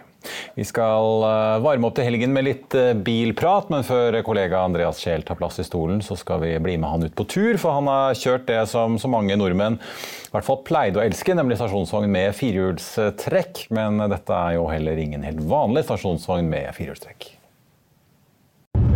Vi 0.54 0.64
skal 0.68 1.24
eh, 1.24 1.58
varme 1.64 1.88
opp 1.88 1.96
til 1.96 2.06
helgen 2.08 2.32
med 2.32 2.46
litt 2.46 2.76
eh, 2.76 2.92
bilprat, 2.96 3.70
men 3.72 3.84
før 3.86 4.18
kollega 4.24 4.62
Andreas 4.64 5.00
Kjell 5.02 5.24
tar 5.26 5.38
plass 5.40 5.60
i 5.60 5.66
stolen, 5.66 6.02
så 6.04 6.16
skal 6.18 6.42
vi 6.44 6.54
bli 6.62 6.76
med 6.80 6.92
han 6.92 7.06
ut 7.08 7.16
på 7.16 7.26
tur. 7.28 7.60
For 7.60 7.76
han 7.76 7.90
har 7.90 8.16
kjørt 8.18 8.48
det 8.50 8.62
som 8.72 8.98
så 9.00 9.10
mange 9.12 9.36
nordmenn 9.40 9.80
i 9.80 10.32
hvert 10.34 10.46
fall 10.46 10.62
pleide 10.66 11.00
å 11.00 11.04
elske, 11.04 11.36
nemlig 11.36 11.58
stasjonsvogn 11.60 12.08
med 12.12 12.36
firehjulstrekk. 12.36 13.66
Men 13.76 14.00
dette 14.12 14.36
er 14.36 14.56
jo 14.58 14.68
heller 14.70 15.00
ingen 15.00 15.26
helt 15.26 15.44
vanlig 15.50 15.86
stasjonsvogn 15.88 16.48
med 16.52 16.72
firehjulstrekk. 16.76 17.34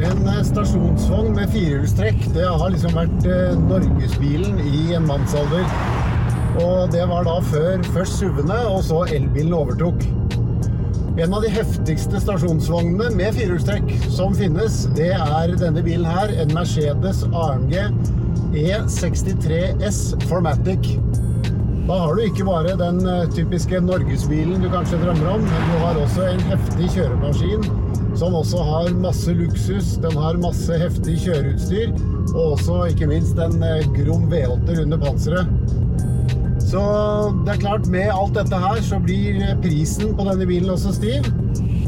En 0.02 0.26
eh, 0.26 0.40
stasjonsvogn 0.42 1.36
med 1.36 1.50
firehjulstrekk 1.54 2.24
det 2.34 2.46
har 2.48 2.72
liksom 2.72 2.96
vært 2.98 3.26
eh, 3.30 3.52
norgesbilen 3.68 4.58
i 4.66 4.88
en 4.96 5.06
mannsalder. 5.06 5.62
Og 6.64 6.90
det 6.90 7.04
var 7.10 7.26
da 7.28 7.36
før 7.46 7.82
først 7.94 8.18
SUV-ene, 8.18 8.58
og 8.70 8.82
så 8.86 9.04
elbilen 9.14 9.54
overtok. 9.54 10.02
En 11.14 11.36
av 11.36 11.44
de 11.46 11.50
heftigste 11.54 12.18
stasjonsvognene 12.24 13.12
med 13.14 13.38
firehjulstrekk 13.38 13.92
som 14.10 14.34
finnes, 14.34 14.82
det 14.98 15.12
er 15.14 15.54
denne 15.60 15.82
bilen 15.86 16.10
her. 16.10 16.34
En 16.42 16.50
Mercedes 16.56 17.22
AMG 17.30 17.78
E63S 18.64 20.26
Formatic. 20.26 20.96
Da 21.84 22.00
har 22.00 22.16
du 22.16 22.24
ikke 22.24 22.48
bare 22.50 22.74
den 22.80 23.04
eh, 23.06 23.26
typiske 23.36 23.78
norgesbilen 23.84 24.62
du 24.64 24.72
kanskje 24.74 24.98
drømmer 25.04 25.36
om, 25.36 25.46
men 25.46 25.66
du 25.70 25.82
har 25.84 26.02
også 26.02 26.32
en 26.32 26.46
heftig 26.50 26.90
kjøremaskin 26.96 27.68
som 28.18 28.34
også 28.38 28.62
har 28.62 28.90
masse 29.02 29.32
luksus. 29.34 29.94
Den 30.02 30.16
har 30.20 30.38
masse 30.42 30.78
heftig 30.78 31.16
kjøreutstyr, 31.24 31.94
og 32.34 32.54
også 32.54 32.80
ikke 32.92 33.08
minst 33.10 33.40
en 33.42 33.62
eh, 33.66 33.86
Grom 33.96 34.28
V8 34.32 34.82
under 34.84 35.00
panseret. 35.02 35.74
Så 36.64 36.82
det 37.44 37.54
er 37.54 37.62
klart, 37.62 37.88
med 37.92 38.10
alt 38.10 38.34
dette 38.38 38.58
her 38.58 38.80
så 38.82 38.98
blir 39.02 39.42
prisen 39.62 40.14
på 40.16 40.26
denne 40.26 40.46
bilen 40.48 40.72
også 40.74 40.94
stiv. 40.96 41.26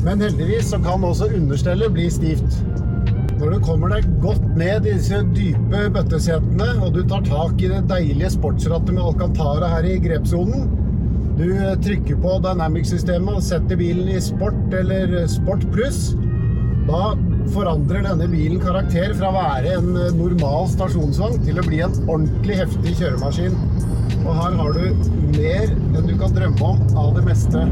Men 0.04 0.22
heldigvis 0.22 0.70
så 0.70 0.78
kan 0.84 1.04
også 1.06 1.30
understellet 1.34 1.94
bli 1.94 2.10
stivt. 2.12 2.60
Når 3.36 3.52
du 3.52 3.64
kommer 3.66 3.90
deg 3.92 4.06
godt 4.22 4.44
ned 4.56 4.86
i 4.86 4.94
disse 4.94 5.18
dype 5.36 5.82
bøttesetene, 5.92 6.68
og 6.80 6.94
du 6.94 7.02
tar 7.08 7.24
tak 7.26 7.60
i 7.60 7.72
det 7.72 7.82
deilige 7.90 8.30
sportsrattet 8.36 8.94
med 8.94 9.04
Alcantara 9.04 9.68
her 9.74 9.88
i 9.90 9.98
grepssonen, 10.00 10.70
Du 11.36 11.50
trykker 11.84 12.16
på 12.16 12.38
Dynamic-systemet 12.40 13.36
og 13.36 13.42
setter 13.44 13.76
bilen 13.76 14.08
i 14.08 14.20
sport 14.24 14.72
eller 14.72 15.10
sport 15.28 15.66
pluss. 15.74 16.14
Da 16.86 17.10
forandrer 17.52 18.06
denne 18.06 18.28
bilen 18.32 18.62
karakter 18.62 19.12
fra 19.18 19.28
å 19.28 19.36
være 19.36 19.74
en 19.76 19.90
normal 20.16 20.70
stasjonsvogn 20.72 21.42
til 21.44 21.60
å 21.60 21.66
bli 21.66 21.82
en 21.84 21.98
ordentlig 22.06 22.56
heftig 22.62 22.94
kjøremaskin. 23.02 23.58
Og 24.22 24.32
her 24.38 24.56
har 24.62 24.78
du 24.78 25.10
mer 25.36 25.68
enn 25.68 26.08
du 26.08 26.16
kan 26.16 26.32
drømme 26.38 26.72
om 26.72 26.96
av 27.04 27.12
det 27.18 27.26
meste. 27.28 27.66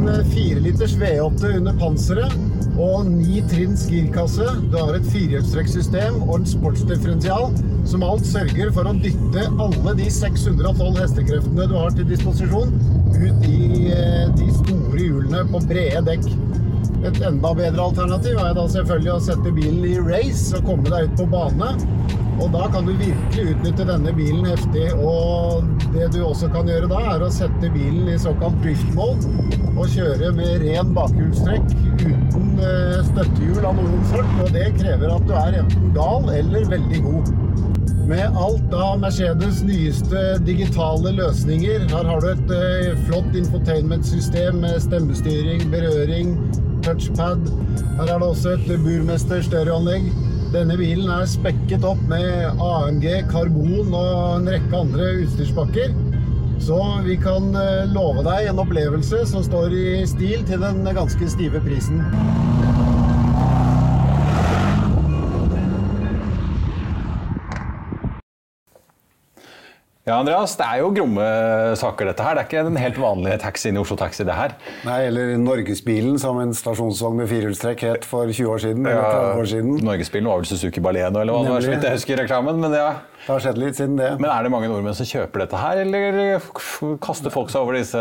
En 0.00 0.24
4 0.24 0.60
liters 0.60 0.94
V8 0.96 1.56
under 1.58 1.74
panseret 1.76 2.32
og 2.80 3.04
9 3.10 3.42
trinns 3.50 3.82
girkasse. 3.90 4.46
Du 4.72 4.76
har 4.78 4.94
et 4.96 5.08
firehjulstrekksystem 5.12 6.22
og 6.22 6.38
en 6.38 6.46
sportsdifferensial 6.48 7.50
som 7.90 8.06
alt 8.06 8.24
sørger 8.24 8.72
for 8.72 8.88
å 8.88 8.94
dytte 8.96 9.44
alle 9.60 9.94
de 9.98 10.06
612 10.14 11.02
hestekreftene 11.02 11.68
du 11.68 11.76
har 11.76 11.92
til 11.98 12.08
disposisjon, 12.08 12.72
ut 13.12 13.44
i 13.50 13.90
eh, 13.92 14.32
de 14.40 14.48
store 14.62 15.04
hjulene 15.04 15.44
på 15.52 15.60
brede 15.68 16.00
dekk. 16.08 16.30
Et 17.10 17.20
enda 17.20 17.52
bedre 17.60 17.90
alternativ 17.90 18.40
er 18.40 18.56
da 18.56 18.64
selvfølgelig 18.72 19.14
å 19.18 19.22
sette 19.28 19.52
bilen 19.60 19.84
i 19.84 19.98
race 20.00 20.56
og 20.56 20.64
komme 20.70 20.88
deg 20.88 21.10
ut 21.10 21.20
på 21.20 21.28
bane. 21.36 21.74
Og 22.40 22.48
da 22.54 22.66
kan 22.72 22.86
du 22.88 22.94
virkelig 22.96 23.54
utnytte 23.54 23.86
denne 23.88 24.12
bilen 24.16 24.46
heftig. 24.48 24.86
Og 24.96 25.66
det 25.94 26.08
du 26.14 26.22
også 26.24 26.48
kan 26.54 26.68
gjøre 26.70 26.88
da, 26.90 27.00
er 27.14 27.24
å 27.24 27.32
sette 27.34 27.72
bilen 27.74 28.08
i 28.08 28.18
såkalt 28.20 28.56
drift 28.64 28.94
mode 28.96 29.28
og 29.76 29.86
kjøre 29.92 30.32
med 30.36 30.64
ren 30.64 30.90
bakhjulstrekk 30.96 31.68
uten 32.00 32.48
eh, 32.64 32.96
støttehjul 33.10 33.64
av 33.64 33.76
noen 33.78 34.08
sort. 34.10 34.32
Og 34.44 34.50
det 34.56 34.70
krever 34.78 35.12
at 35.14 35.28
du 35.28 35.36
er 35.36 35.60
enten 35.62 35.92
gal 35.96 36.28
eller 36.32 36.66
veldig 36.72 37.04
god. 37.06 37.32
Med 38.10 38.40
alt 38.42 38.72
av 38.74 38.96
Mercedes 39.04 39.60
nyeste 39.62 40.24
digitale 40.42 41.12
løsninger. 41.14 41.84
Her 41.92 42.08
har 42.10 42.24
du 42.24 42.30
et 42.32 42.56
eh, 42.56 43.04
flott 43.06 43.36
infotainment-system 43.38 44.64
med 44.64 44.80
stemmestyring, 44.82 45.68
berøring, 45.70 46.34
touchpad. 46.86 47.46
Her 48.00 48.08
er 48.08 48.16
det 48.16 48.32
også 48.32 48.56
et 48.56 48.74
burmester 48.82 49.44
stereoanlegg. 49.46 50.10
Denne 50.50 50.74
bilen 50.74 51.06
er 51.14 51.28
spekket 51.30 51.84
opp 51.86 52.00
med 52.10 52.58
AMG, 52.58 53.04
karbon 53.30 53.92
og 53.94 54.16
en 54.40 54.48
rekke 54.50 54.80
andre 54.80 55.12
utstyrspakker. 55.20 55.94
Så 56.60 56.78
vi 57.04 57.14
kan 57.22 57.54
eh, 57.54 57.86
love 57.94 58.24
deg 58.26 58.50
en 58.50 58.58
opplevelse 58.64 59.22
som 59.30 59.44
står 59.46 59.76
i 59.78 59.86
stil 60.10 60.42
til 60.48 60.66
den 60.66 60.82
ganske 60.96 61.30
stive 61.30 61.62
prisen. 61.62 62.02
Ja, 70.08 70.14
Andreas, 70.16 70.54
Det 70.56 70.64
er 70.64 70.78
jo 70.80 70.86
gromme 70.96 71.24
saker, 71.76 72.08
dette 72.08 72.24
her. 72.24 72.34
Det 72.38 72.40
er 72.40 72.46
ikke 72.48 72.62
den 72.70 72.78
helt 72.80 72.96
vanlige 72.98 73.36
taxien 73.42 73.76
i 73.76 73.80
Oslo 73.82 73.98
Taxi, 74.00 74.24
det 74.24 74.32
her. 74.32 74.54
Nei, 74.86 74.96
eller 75.10 75.34
Norgesbilen, 75.38 76.16
som 76.18 76.38
en 76.40 76.54
stasjonsvogn 76.56 77.18
med 77.20 77.28
firehjulstrekk 77.28 77.84
het 77.84 78.06
for 78.08 78.24
20 78.32 78.48
år 78.48 78.62
siden. 78.64 78.86
eller 78.88 79.04
30 79.04 79.42
år 79.42 79.50
siden. 79.52 79.76
Norgesbilen 79.84 80.30
var 80.32 80.40
vel 80.40 80.48
Suzuki 80.48 80.80
Baleno, 80.80 81.20
eller 81.20 81.36
hva 81.36 81.44
det 81.44 81.52
var, 81.52 81.60
så 81.66 81.74
vidt 81.74 81.84
jeg 81.84 81.98
husker 81.98 82.22
reklamen. 82.24 82.58
Men 82.64 82.72
ja. 82.80 82.88
Det 83.20 83.28
har 83.28 83.42
skjedd 83.44 83.58
litt 83.60 83.76
siden 83.76 83.98
det. 84.00 84.08
Men 84.18 84.30
er 84.32 84.42
det 84.46 84.50
mange 84.50 84.70
nordmenn 84.72 84.96
som 84.96 85.04
kjøper 85.06 85.42
dette 85.44 85.58
her, 85.60 85.82
eller 85.84 86.40
kaster 87.04 87.30
folk 87.30 87.52
seg 87.52 87.60
over 87.60 87.76
disse 87.76 88.00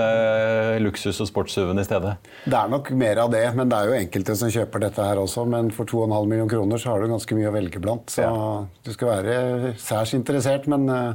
luksus- 0.80 1.20
og 1.20 1.28
sportssuvene 1.28 1.84
i 1.84 1.88
stedet? 1.90 2.16
Det 2.48 2.56
er 2.56 2.72
nok 2.72 2.90
mer 2.96 3.20
av 3.26 3.30
det, 3.36 3.44
men 3.60 3.68
det 3.70 3.76
er 3.78 3.92
jo 3.92 4.00
enkelte 4.00 4.38
som 4.40 4.50
kjøper 4.56 4.88
dette 4.88 5.04
her 5.04 5.20
også. 5.20 5.44
Men 5.52 5.70
for 5.76 5.84
2,5 5.92 6.32
millioner 6.32 6.50
kroner 6.56 6.80
så 6.80 6.94
har 6.96 7.04
du 7.04 7.12
ganske 7.12 7.36
mye 7.36 7.52
å 7.52 7.56
velge 7.60 7.84
blant. 7.84 8.08
Så 8.16 8.24
Ja. 8.24 8.66
du 8.88 8.94
skal 8.96 9.12
være 9.12 9.76
særs 9.76 10.16
interessert, 10.16 10.66
men 10.72 10.88
eh, 10.90 11.14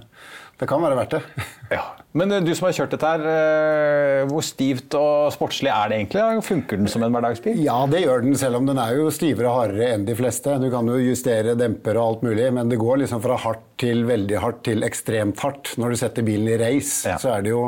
det 0.61 0.69
kan 0.71 0.83
være 0.85 0.97
verdt 1.01 1.17
det. 1.17 1.23
Ja. 1.75 1.83
Men 2.15 2.31
eh, 2.31 2.43
du 2.47 2.53
som 2.55 2.69
har 2.69 2.75
kjørt 2.77 2.93
dette 2.95 3.09
her, 3.11 3.23
eh, 3.27 4.21
hvor 4.31 4.45
stivt 4.47 4.95
og 4.95 5.33
sportslig 5.35 5.71
er 5.73 5.91
det 5.91 5.97
egentlig? 5.99 6.45
Funker 6.47 6.79
den 6.79 6.91
som 6.93 7.03
en 7.03 7.11
hverdagsbil? 7.17 7.59
Ja, 7.65 7.81
det 7.91 8.05
gjør 8.05 8.23
den, 8.23 8.37
selv 8.39 8.61
om 8.61 8.69
den 8.69 8.79
er 8.79 8.93
jo 8.95 9.09
stivere 9.15 9.51
og 9.51 9.57
hardere 9.59 9.89
enn 9.97 10.05
de 10.07 10.15
fleste. 10.19 10.55
Du 10.63 10.69
kan 10.71 10.87
jo 10.93 11.01
justere 11.03 11.57
demper 11.59 11.99
og 11.99 12.05
alt 12.07 12.23
mulig, 12.29 12.47
men 12.55 12.71
det 12.71 12.79
går 12.79 13.01
liksom 13.03 13.23
fra 13.25 13.39
hardt 13.43 13.65
til 13.83 14.05
veldig 14.07 14.39
hardt 14.45 14.61
til 14.69 14.87
ekstremt 14.87 15.43
hardt. 15.43 15.73
Når 15.83 15.91
du 15.97 15.99
setter 16.05 16.27
bilen 16.29 16.53
i 16.53 16.59
race, 16.61 17.09
Ja. 17.09 17.17
så 17.19 17.33
er 17.35 17.43
det 17.43 17.51
jo 17.51 17.65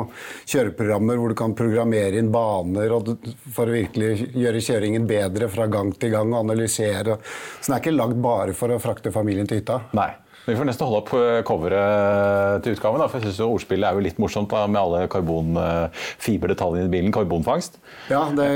kjøreprogrammer 0.47 1.19
hvor 1.19 1.33
du 1.33 1.35
kan 1.43 1.55
programmere 1.57 2.15
inn 2.21 2.31
baner 2.31 2.93
og 2.95 3.11
for 3.51 3.67
å 3.67 3.75
virkelig 3.75 4.29
gjøre 4.31 4.63
kjøringen 4.63 5.09
bedre 5.09 5.49
fra 5.51 5.67
gang 5.67 5.91
til 5.99 6.13
gang 6.15 6.31
og 6.31 6.45
analysere. 6.45 7.17
Så 7.59 7.67
den 7.67 7.75
er 7.75 7.83
ikke 7.83 7.97
lagd 7.97 8.21
bare 8.23 8.55
for 8.55 8.71
å 8.71 8.79
frakte 8.79 9.11
familien 9.11 9.49
til 9.49 9.59
hytta. 9.59 9.81
Nei. 9.97 10.13
Vi 10.47 10.55
får 10.55 10.67
nesten 10.69 10.87
holde 10.87 10.99
opp 11.03 11.09
eh, 11.17 11.41
coveret 11.47 12.63
til 12.63 12.77
utgaven. 12.77 13.01
Da, 13.03 13.07
for 13.11 13.19
jeg 13.19 13.27
synes 13.27 13.39
jo 13.43 13.47
Ordspillet 13.57 13.87
er 13.89 13.97
jo 13.97 14.03
litt 14.05 14.19
morsomt 14.21 14.49
da, 14.53 14.61
med 14.71 14.79
alle 14.79 15.01
karbonfiberdetaljene 15.11 16.87
i 16.87 16.91
bilen. 16.93 17.11
Karbonfangst. 17.15 17.75
Ja, 18.11 18.21
det 18.35 18.47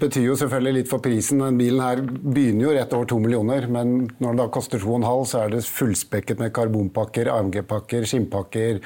betyr 0.00 0.26
jo 0.30 0.36
selvfølgelig 0.40 0.74
litt 0.80 0.90
for 0.90 1.02
prisen. 1.04 1.42
Den 1.44 1.58
bilen 1.60 1.82
her 1.84 2.02
begynner 2.02 2.66
jo 2.68 2.74
rett 2.76 2.96
over 2.96 3.06
to 3.10 3.20
millioner, 3.22 3.68
men 3.70 3.94
når 4.18 4.26
den 4.34 4.42
da 4.42 4.48
koster 4.52 4.82
to 4.82 4.90
og 4.94 5.00
en 5.02 5.08
halv, 5.08 5.24
så 5.30 5.44
er 5.44 5.54
det 5.54 5.62
fullspekket 5.68 6.42
med 6.42 6.52
karbonpakker, 6.56 7.30
AMG-pakker, 7.36 8.06
skinnpakker, 8.10 8.80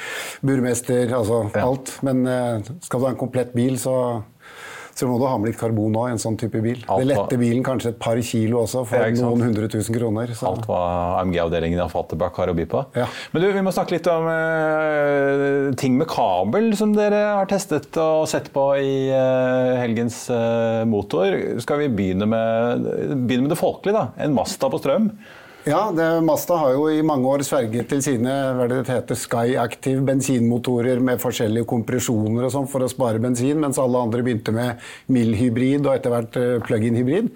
burmester, 0.45 1.09
altså 1.17 1.45
Ja. 1.55 1.65
alt. 1.69 1.97
Men 2.05 2.27
eh, 2.29 2.61
skal 2.85 3.01
du 3.01 3.07
ha 3.09 3.15
en 3.15 3.21
komplett 3.25 3.55
bil, 3.57 3.79
så, 3.81 3.97
så 4.95 5.09
må 5.11 5.19
du 5.19 5.27
ha 5.27 5.35
med 5.41 5.51
litt 5.51 5.59
karbon 5.59 5.97
òg 5.99 6.11
i 6.11 6.15
en 6.15 6.23
sånn 6.23 6.37
type 6.39 6.61
bil. 6.63 6.81
Alt 6.87 7.03
det 7.03 7.11
letter 7.11 7.41
bilen 7.41 7.65
kanskje 7.67 7.93
et 7.95 8.01
par 8.01 8.21
kilo 8.25 8.61
også, 8.63 8.85
for 8.89 9.17
noen 9.19 9.47
hundre 9.49 9.69
tusen 9.73 9.97
kroner. 9.97 10.31
Så. 10.37 10.47
Alt 10.51 10.69
hva 10.71 10.81
AMG-avdelingen 11.21 11.83
av 11.83 11.93
Fatterback 11.95 12.39
har 12.41 12.53
å 12.53 12.57
by 12.57 12.67
på. 12.71 12.85
Ja. 12.99 13.09
Men 13.33 13.45
du, 13.45 13.49
vi 13.57 13.65
må 13.67 13.75
snakke 13.75 13.97
litt 13.97 14.11
om 14.11 14.29
uh, 14.31 15.71
ting 15.81 15.99
med 15.99 16.09
kabel 16.11 16.73
som 16.79 16.95
dere 16.97 17.25
har 17.41 17.51
testet 17.51 17.99
og 18.01 18.29
sett 18.31 18.53
på 18.55 18.69
i 18.79 18.95
uh, 19.11 19.75
helgens 19.83 20.25
uh, 20.31 20.85
motor. 20.89 21.35
Skal 21.65 21.85
vi 21.85 21.93
begynne 21.93 22.29
med, 22.31 22.87
begynne 23.27 23.49
med 23.49 23.55
det 23.57 23.61
folkelige, 23.61 23.99
da? 23.99 24.25
En 24.25 24.37
Masta 24.37 24.71
på 24.71 24.83
strøm. 24.83 25.11
Ja, 25.65 25.93
det, 25.97 26.21
Mazda 26.21 26.57
har 26.61 26.73
jo 26.75 26.89
i 26.93 27.03
mange 27.03 27.25
år 27.25 27.43
sverget 27.47 27.89
til 27.89 28.03
sine 28.05 28.33
hva 28.53 28.67
det 28.69 28.83
heter, 28.85 29.17
Sky 29.17 29.55
Active 29.57 30.03
bensinmotorer 30.05 31.01
med 31.01 31.23
forskjellige 31.23 31.65
kompresjoner 31.71 32.45
og 32.45 32.53
sånn 32.53 32.69
for 32.69 32.85
å 32.85 32.91
spare 32.93 33.23
bensin, 33.23 33.57
mens 33.63 33.81
alle 33.81 34.03
andre 34.05 34.21
begynte 34.27 34.53
med 34.53 34.85
mild-hybrid 35.09 35.87
og 35.87 35.95
etter 35.95 36.13
hvert 36.13 36.39
eh, 36.41 36.53
plug-in 36.69 37.01
hybrid. 37.01 37.33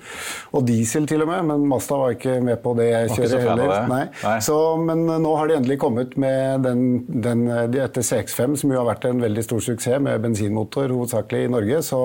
Og 0.52 0.68
diesel 0.68 1.08
til 1.08 1.24
og 1.24 1.32
med, 1.32 1.48
men 1.48 1.66
Mazda 1.72 2.02
var 2.02 2.16
ikke 2.18 2.36
med 2.44 2.60
på 2.64 2.76
det 2.76 2.90
av 3.00 3.16
heller. 3.16 3.76
Nei. 3.88 4.04
Nei. 4.20 4.38
Så, 4.44 4.58
men 4.82 5.06
nå 5.08 5.36
har 5.40 5.48
de 5.48 5.60
endelig 5.62 5.80
kommet 5.80 6.16
med 6.20 6.68
den, 6.68 6.88
den 7.08 7.46
de 7.72 7.84
etter 7.86 8.04
CX5, 8.04 8.60
som 8.60 8.76
jo 8.76 8.82
har 8.82 8.90
vært 8.92 9.08
en 9.08 9.24
veldig 9.24 9.48
stor 9.48 9.64
suksess 9.70 10.04
med 10.04 10.20
bensinmotor, 10.20 10.92
hovedsakelig 10.92 11.46
i 11.46 11.54
Norge. 11.56 11.80
så 11.86 12.02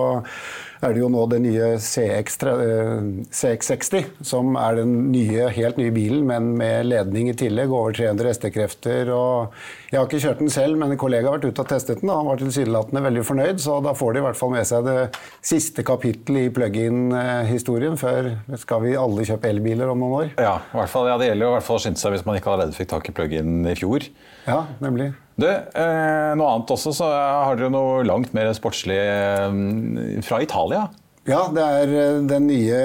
er 0.83 0.95
det 0.95 1.01
jo 1.01 1.09
nå 1.11 1.23
den 1.31 1.45
nye 1.47 1.69
CX, 1.81 2.35
eh, 2.49 3.05
CX60, 3.33 4.09
som 4.25 4.57
er 4.59 4.79
den 4.81 5.11
nye, 5.13 5.47
helt 5.55 5.79
nye 5.79 5.93
bilen, 5.95 6.25
men 6.29 6.51
med 6.59 6.89
ledning 6.89 7.29
i 7.31 7.35
tillegg, 7.37 7.71
over 7.71 7.95
300 7.95 8.29
hestekrefter. 8.31 9.09
og 9.13 9.53
Jeg 9.91 9.99
har 9.99 10.07
ikke 10.07 10.21
kjørt 10.25 10.43
den 10.43 10.53
selv, 10.53 10.77
men 10.77 10.91
en 10.91 10.97
kollega 10.97 11.29
har 11.29 11.39
vært 11.39 11.49
ute 11.51 11.63
og 11.65 11.69
testet 11.69 12.01
den, 12.01 12.09
han 12.09 12.27
var 12.27 12.41
tilsynelatende 12.41 13.03
veldig 13.07 13.25
fornøyd, 13.29 13.63
så 13.63 13.79
da 13.83 13.93
får 13.93 14.13
de 14.13 14.23
i 14.23 14.27
hvert 14.27 14.39
fall 14.39 14.53
med 14.53 14.67
seg 14.67 14.85
det 14.85 14.99
siste 15.41 15.83
kapittelet 15.87 16.49
i 16.49 16.53
plug-in-historien, 16.53 17.97
før 17.97 18.33
skal 18.59 18.83
vi 18.85 18.97
alle 18.99 19.27
kjøpe 19.27 19.49
elbiler 19.49 19.89
om 19.93 20.03
noen 20.03 20.19
år. 20.19 20.31
Ja, 20.37 20.57
i 20.73 20.79
hvert 20.81 20.93
fall, 20.93 21.07
ja, 21.07 21.17
Det 21.17 21.31
gjelder 21.31 21.45
jo 21.45 21.51
i 21.51 21.57
hvert 21.57 21.69
fall 21.69 21.79
å 21.79 21.85
skynde 21.87 22.01
seg 22.01 22.17
hvis 22.17 22.25
man 22.25 22.39
ikke 22.39 22.51
allerede 22.51 22.75
fikk 22.75 22.89
tak 22.91 23.09
i 23.09 23.15
plug-in 23.15 23.61
i 23.69 23.77
fjor. 23.79 24.09
Ja, 24.47 24.65
nemlig. 24.83 25.13
Du, 25.39 25.47
eh, 25.49 26.31
noe 26.37 26.49
annet 26.51 26.73
også, 26.75 26.93
så 26.93 27.07
har 27.09 27.57
dere 27.57 27.71
noe 27.73 28.03
langt 28.05 28.35
mer 28.37 28.51
sportslig 28.53 28.99
eh, 29.01 30.19
fra 30.25 30.41
Italia. 30.45 30.87
Ja, 31.23 31.45
det 31.55 31.63
er 31.63 31.91
eh, 31.95 32.15
den 32.27 32.47
nye 32.49 32.79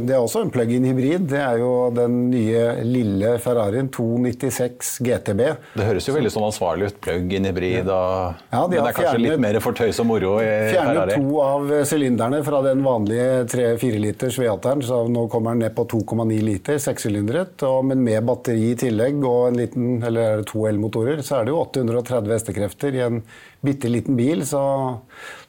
Det 0.00 0.14
er 0.16 0.22
også 0.22 0.40
en 0.46 0.50
plug-in 0.52 0.86
hybrid. 0.88 1.26
Det 1.28 1.36
er 1.44 1.58
jo 1.60 1.90
den 1.92 2.30
nye 2.32 2.62
lille 2.88 3.34
Ferrarien 3.44 3.90
296 3.92 4.94
GTB. 5.04 5.42
Det 5.76 5.84
høres 5.84 6.08
jo 6.08 6.14
veldig 6.16 6.32
sånn 6.32 6.46
ansvarlig 6.46 6.88
ut. 6.88 6.96
Plug-in 7.04 7.50
hybrid 7.50 7.90
og 7.92 8.38
Ja, 8.48 8.62
de 8.64 8.78
Men 8.78 8.78
det 8.78 8.78
er 8.80 8.96
kanskje 8.96 9.04
fjernet- 9.10 9.26
litt 9.34 9.44
mer 9.44 9.60
for 9.60 9.76
tøys 9.76 10.00
og 10.00 10.08
moro 10.08 10.32
i 10.40 10.48
Fjernet 10.72 10.96
Ferrari. 11.02 11.18
to 11.20 11.42
av 11.44 11.68
sylinderne 11.92 12.40
fra 12.48 12.62
den 12.64 12.82
vanlige 12.86 13.28
3-4 13.52 14.00
liters 14.06 14.38
V8-eren, 14.40 14.82
så 14.88 15.02
nå 15.12 15.26
kommer 15.28 15.52
den 15.52 15.58
ned 15.66 15.76
på 15.76 15.84
2,9 15.92 16.40
liter, 16.48 16.80
sekssylindret. 16.80 17.60
Men 17.84 18.02
med 18.08 18.24
batteri 18.24 18.70
i 18.72 18.74
tillegg 18.86 19.20
og 19.22 19.48
en 19.52 19.60
liten, 19.60 20.02
eller 20.02 20.38
er 20.40 20.44
to 20.48 20.64
elmotorer, 20.64 21.20
så 21.20 21.42
er 21.42 21.44
det 21.44 21.52
jo 21.52 21.60
830 21.60 22.32
hestekrefter 22.38 22.94
i 22.96 23.04
en 23.04 23.22
bitte 23.62 23.90
liten 23.90 24.16
bil. 24.18 24.44
Så 24.46 24.60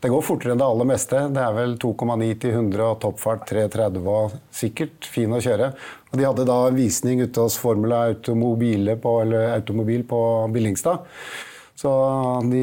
det 0.02 0.12
går 0.13 0.26
fortere 0.26 0.54
enn 0.54 0.62
det 0.62 0.67
aller 0.67 0.89
meste. 0.89 1.23
Det 1.34 1.41
er 1.43 1.56
vel 1.58 1.78
2,9 1.82 2.30
til 2.43 2.58
100 2.58 2.86
og 2.88 2.99
toppfart 3.04 3.47
330 3.49 4.12
og 4.15 4.36
sikkert 4.54 5.10
fin 5.10 5.34
å 5.34 5.41
kjøre. 5.43 5.73
Og 6.12 6.19
de 6.19 6.28
hadde 6.30 6.49
da 6.49 6.60
en 6.67 6.78
visning 6.78 7.23
ute 7.26 7.47
hos 7.47 7.58
Formula 7.62 8.06
Automobile 8.12 8.97
på, 9.02 9.17
Automobil 9.56 10.06
på 10.08 10.21
Billingstad. 10.54 11.10
Så 11.84 11.89
de, 12.47 12.62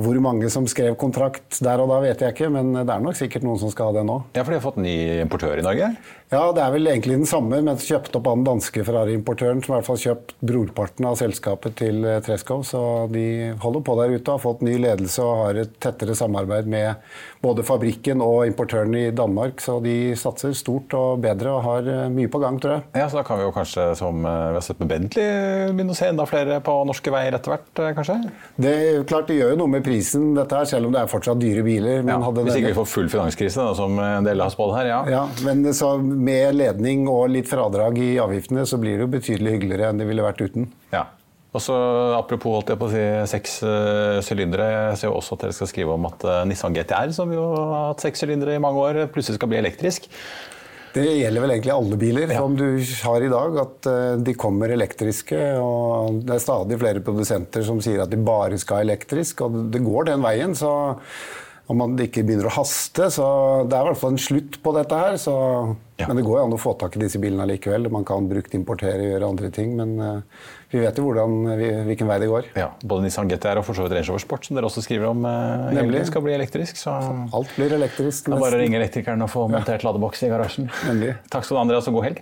hvor 0.00 0.16
mange 0.24 0.48
som 0.50 0.64
skrev 0.66 0.96
kontrakt 0.98 1.58
der 1.62 1.82
og 1.82 1.90
da, 1.92 2.00
vet 2.02 2.22
jeg 2.24 2.32
ikke, 2.32 2.48
men 2.50 2.72
det 2.78 2.88
er 2.88 3.02
nok 3.04 3.18
sikkert 3.18 3.44
noen 3.44 3.60
som 3.60 3.70
skal 3.70 3.90
ha 3.90 3.98
det 3.98 4.06
nå. 4.08 4.16
Ja, 4.32 4.42
for 4.42 4.54
de 4.54 4.58
har 4.58 4.64
fått 4.64 4.80
ny 4.80 4.96
importør 5.22 5.60
i 5.60 5.66
Norge? 5.66 5.90
Ja, 6.26 6.48
det 6.50 6.58
er 6.58 6.72
vel 6.74 6.88
egentlig 6.90 7.20
den 7.20 7.28
samme, 7.28 7.60
men 7.62 7.78
kjøpt 7.78 8.16
opp 8.18 8.26
av 8.26 8.34
den 8.40 8.46
danske 8.48 8.82
Ferrari-importøren, 8.82 9.60
som 9.62 9.72
i 9.72 9.76
hvert 9.76 9.86
fall 9.86 10.00
kjøpt 10.02 10.32
brorparten 10.42 11.06
av 11.06 11.18
selskapet 11.20 11.76
til 11.78 12.02
eh, 12.02 12.18
Treskov. 12.26 12.64
Så 12.66 12.80
de 13.12 13.52
holder 13.62 13.84
på 13.86 13.94
der 14.00 14.16
ute, 14.16 14.34
har 14.34 14.42
fått 14.42 14.64
ny 14.66 14.74
ledelse 14.82 15.22
og 15.22 15.42
har 15.44 15.60
et 15.62 15.76
tettere 15.82 16.16
samarbeid 16.18 16.66
med 16.70 17.06
både 17.44 17.62
fabrikken 17.66 18.24
og 18.24 18.48
importøren 18.48 18.96
i 18.98 19.04
Danmark. 19.14 19.62
Så 19.62 19.76
de 19.84 20.16
satser 20.18 20.56
stort 20.58 20.96
og 20.98 21.22
bedre 21.22 21.52
og 21.54 21.62
har 21.68 21.92
eh, 21.92 22.08
mye 22.10 22.32
på 22.32 22.42
gang, 22.42 22.58
tror 22.62 22.74
jeg. 22.74 22.86
Ja, 22.98 23.06
Så 23.06 23.20
da 23.20 23.24
kan 23.28 23.38
vi 23.38 23.46
jo 23.46 23.54
kanskje, 23.54 23.86
som 24.00 24.26
eh, 24.26 24.40
vi 24.50 24.58
har 24.58 24.66
sett 24.66 24.82
med 24.82 24.90
Bentley, 24.90 25.30
begynne 25.76 25.94
å 25.94 26.00
se 26.00 26.10
enda 26.10 26.26
flere 26.26 26.58
på 26.66 26.76
norske 26.90 27.14
veier 27.14 27.38
etter 27.38 27.54
hvert, 27.54 27.70
kanskje? 28.00 28.18
Det 28.58 28.74
klart 29.06 29.30
det 29.30 29.38
gjør 29.38 29.54
jo 29.54 29.62
noe 29.62 29.76
med 29.76 29.86
prisen, 29.86 30.32
dette 30.34 30.58
her, 30.58 30.66
selv 30.74 30.90
om 30.90 30.98
det 30.98 31.04
er 31.04 31.14
fortsatt 31.14 31.38
dyre 31.38 31.62
biler. 31.62 32.02
Ja, 32.02 32.18
hvis 32.18 32.58
ikke 32.58 32.74
vi 32.74 32.78
får 32.82 32.90
full 32.96 33.14
finanskrise, 33.14 33.62
da, 33.62 33.78
som 33.78 33.94
en 34.02 34.26
del 34.26 34.42
har 34.42 34.50
spådd 34.50 34.74
her, 34.80 34.90
ja. 34.90 35.00
ja 35.20 35.24
men 35.46 35.62
så 35.76 35.94
med 36.16 36.56
ledning 36.56 37.06
og 37.10 37.28
litt 37.34 37.48
fradrag 37.50 37.98
i 38.02 38.16
avgiftene, 38.22 38.64
så 38.68 38.78
blir 38.80 38.96
det 38.96 39.06
jo 39.06 39.12
betydelig 39.12 39.56
hyggeligere 39.56 39.92
enn 39.92 40.00
det 40.00 40.08
ville 40.08 40.24
vært 40.24 40.42
uten. 40.42 40.70
Ja. 40.94 41.06
Og 41.56 41.62
så 41.64 41.76
Apropos 42.16 42.58
holdt 42.58 42.72
jeg 42.72 42.80
på 42.80 42.88
å 42.88 42.92
si 42.92 43.04
seks 43.32 43.60
uh, 43.64 44.18
sylindere. 44.24 44.66
Jeg 44.90 44.98
ser 45.00 45.10
jo 45.10 45.16
også 45.20 45.36
at 45.36 45.46
dere 45.46 45.56
skal 45.56 45.70
skrive 45.70 45.94
om 45.94 46.08
at 46.08 46.26
uh, 46.28 46.42
Nissan 46.48 46.76
GTR, 46.76 47.14
som 47.16 47.32
jo 47.32 47.46
har 47.54 47.92
hatt 47.92 48.04
seks 48.04 48.24
sylindere 48.24 48.58
i 48.58 48.62
mange 48.62 48.82
år, 48.82 49.06
plutselig 49.12 49.40
skal 49.40 49.52
bli 49.52 49.62
elektrisk. 49.62 50.10
Det 50.96 51.04
gjelder 51.04 51.44
vel 51.44 51.52
egentlig 51.52 51.74
alle 51.74 51.96
biler 52.00 52.30
ja. 52.32 52.40
som 52.40 52.54
du 52.56 52.66
har 53.04 53.24
i 53.24 53.32
dag, 53.32 53.56
at 53.64 53.88
uh, 53.88 54.20
de 54.26 54.36
kommer 54.36 54.72
elektriske. 54.74 55.40
og 55.62 56.20
Det 56.28 56.36
er 56.36 56.44
stadig 56.44 56.80
flere 56.82 57.04
produsenter 57.04 57.64
som 57.64 57.80
sier 57.84 58.04
at 58.04 58.12
de 58.12 58.20
bare 58.20 58.60
skal 58.60 58.84
elektrisk, 58.84 59.44
og 59.46 59.66
det 59.72 59.84
går 59.84 60.12
den 60.12 60.24
veien. 60.24 60.56
så 60.56 60.72
om 61.66 61.80
man 61.82 61.96
ikke 61.98 62.24
begynner 62.26 62.48
å 62.50 62.56
haste. 62.60 63.08
Så 63.12 63.26
det 63.66 63.74
er 63.76 63.82
i 63.82 63.90
hvert 63.90 64.00
fall 64.00 64.14
en 64.14 64.22
slutt 64.22 64.58
på 64.62 64.72
dette 64.76 65.00
her. 65.00 65.16
Så, 65.18 65.34
ja. 65.96 66.06
Men 66.08 66.18
det 66.18 66.26
går 66.26 66.38
jo 66.38 66.44
an 66.44 66.52
å 66.52 66.60
få 66.60 66.74
tak 66.76 66.98
i 66.98 67.00
disse 67.00 67.20
bilene 67.22 67.46
likevel. 67.48 67.88
Man 67.92 68.04
kan 68.04 68.28
brukt 68.28 68.52
importere 68.58 69.00
og 69.00 69.14
gjøre 69.14 69.30
andre 69.32 69.50
ting. 69.54 69.72
Men 69.78 69.94
uh, 69.96 70.40
vi 70.72 70.82
vet 70.82 70.98
jo 70.98 71.06
hvordan, 71.06 71.36
hvilken 71.86 72.08
vei 72.10 72.18
det 72.20 72.28
går. 72.28 72.50
Ja, 72.58 72.68
Både 72.82 73.06
Nissan 73.06 73.30
GTR 73.30 73.60
og 73.60 73.64
for 73.68 73.78
så 73.78 73.86
vidt 73.86 73.94
Range 73.96 74.10
Rover 74.10 74.24
Sport, 74.24 74.48
som 74.48 74.58
dere 74.58 74.68
også 74.68 74.82
skriver 74.84 75.08
om, 75.12 75.24
uh, 75.24 75.70
Nemlig. 75.72 76.02
skal 76.10 76.24
bli 76.24 76.34
elektrisk. 76.36 76.76
Så 76.80 76.92
alt 76.92 77.54
blir 77.56 77.72
elektrisk. 77.78 78.26
Det 78.26 78.34
er 78.34 78.42
bare 78.42 78.58
å 78.58 78.60
ringe 78.60 78.80
elektrikeren 78.80 79.24
og 79.24 79.30
få 79.32 79.46
montert 79.52 79.86
ladeboks 79.86 80.26
i 80.26 80.30
garasjen. 80.32 80.68
Nemlig. 80.88 81.14
Takk 81.32 81.46
skal 81.46 81.56
du 81.56 81.60
ha, 81.60 81.64
Andreas, 81.68 81.88
og 81.88 81.96
god 81.96 82.08
helg. 82.10 82.20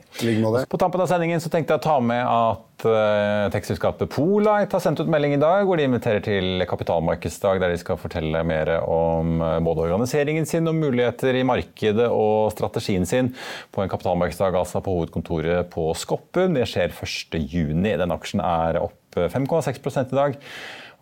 På 0.70 0.80
tampen 0.80 1.02
av 1.02 1.10
sendingen 1.10 1.42
så 1.42 1.50
tenkte 1.50 1.74
jeg 1.74 1.82
å 1.82 1.86
ta 1.88 1.96
med 2.04 2.22
at 2.22 2.86
uh, 2.86 3.48
tekstselskapet 3.54 4.12
Polite 4.12 4.76
har 4.76 4.82
sendt 4.84 5.00
ut 5.02 5.10
melding 5.10 5.34
i 5.38 5.40
dag 5.40 5.64
hvor 5.66 5.80
de 5.80 5.88
inviterer 5.88 6.22
til 6.24 6.66
kapitalmarkedsdag, 6.68 7.62
der 7.64 7.74
de 7.74 7.80
skal 7.80 7.98
fortelle 8.00 8.44
mer 8.46 8.76
om 8.84 9.40
uh, 9.42 9.56
både 9.64 9.88
organiseringen 9.88 10.46
sin 10.46 10.68
og 10.70 10.78
muligheter 10.78 11.40
i 11.40 11.46
markedet 11.48 12.10
og 12.12 12.52
strategien 12.54 13.08
sin 13.08 13.32
på 13.74 13.82
en 13.82 13.90
kapitalmarkedsdag 13.90 14.56
altså 14.60 14.82
på 14.84 14.94
hovedkontoret 14.94 15.68
på 15.72 15.90
Skoppen. 15.98 16.54
Det 16.56 16.68
skjer 16.70 16.94
1.6. 16.94 17.74
Den 17.82 18.14
aksjen 18.14 18.44
er 18.44 18.80
opp 18.84 19.18
5,6 19.18 20.00
i 20.04 20.16
dag 20.16 20.40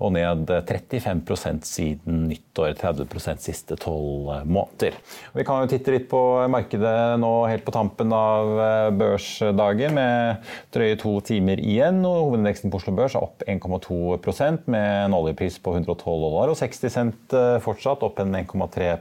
og 0.02 0.12
ned 0.16 0.50
35% 0.66 1.66
siden 1.68 2.24
nyttår. 2.30 2.74
30% 2.78 3.42
siste 3.44 3.76
tolv 3.80 4.30
måneder. 4.48 4.96
Vi 5.36 5.44
kan 5.46 5.62
jo 5.62 5.70
titte 5.70 5.94
litt 5.94 6.08
på 6.10 6.20
markedet 6.50 7.20
nå 7.22 7.30
helt 7.50 7.64
på 7.66 7.74
tampen 7.74 8.12
av 8.16 8.50
eh, 8.64 8.88
børsdagen 8.98 9.94
med 9.96 10.48
drøye 10.74 10.98
to 11.00 11.14
timer 11.26 11.60
igjen. 11.62 12.02
og 12.08 12.28
Hovedindeksen 12.28 12.72
på 12.72 12.80
Oslo 12.80 12.96
Børs 12.96 13.16
er 13.18 13.26
opp 13.26 13.44
1,2% 13.46 14.66
med 14.72 14.88
en 15.06 15.16
oljepris 15.18 15.60
på 15.62 15.76
112 15.76 16.26
dollar 16.26 16.52
og 16.52 16.58
60 16.58 16.96
cent 16.96 17.36
eh, 17.36 17.60
fortsatt, 17.62 18.04
opp 18.06 18.20
en 18.22 18.34
1,3 18.42 18.96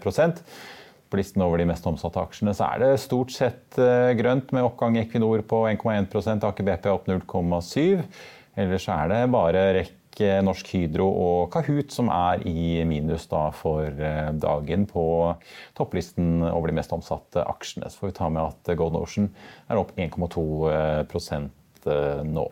på 1.11 1.19
listen 1.19 1.43
over 1.43 1.59
de 1.59 1.67
mest 1.69 1.87
omsatte 1.89 2.21
aksjene 2.21 2.55
så 2.55 2.69
er 2.71 2.83
det 2.83 2.91
stort 3.03 3.33
sett 3.35 3.79
eh, 3.81 4.11
grønt, 4.19 4.53
med 4.55 4.65
oppgang 4.65 4.95
i 4.97 5.03
Equinor 5.03 5.43
på 5.47 5.65
1,1 5.69 6.47
Aker 6.47 6.67
BP 6.67 6.87
opp 6.91 7.09
0,7 7.11 8.05
Ellers 8.59 8.87
er 8.91 9.11
det 9.11 9.19
bare 9.31 9.65
REC, 9.77 9.91
Norsk 10.43 10.73
Hydro 10.73 11.05
og 11.07 11.51
Kahoot 11.53 11.93
som 11.95 12.09
er 12.11 12.43
i 12.47 12.81
minus 12.87 13.29
da 13.31 13.45
for 13.55 13.87
eh, 13.87 14.31
dagen 14.43 14.83
på 14.89 15.05
topplisten 15.77 16.43
over 16.49 16.67
de 16.67 16.75
mest 16.81 16.91
omsatte 16.91 17.45
aksjene. 17.47 17.87
Så 17.89 18.01
får 18.01 18.11
vi 18.11 18.17
ta 18.19 18.27
med 18.29 18.43
at 18.43 18.73
Golden 18.75 18.99
Ocean 18.99 19.31
er 19.71 19.79
opp 19.79 19.95
1,2 19.95 20.43
eh, 20.67 22.27
nå. 22.27 22.49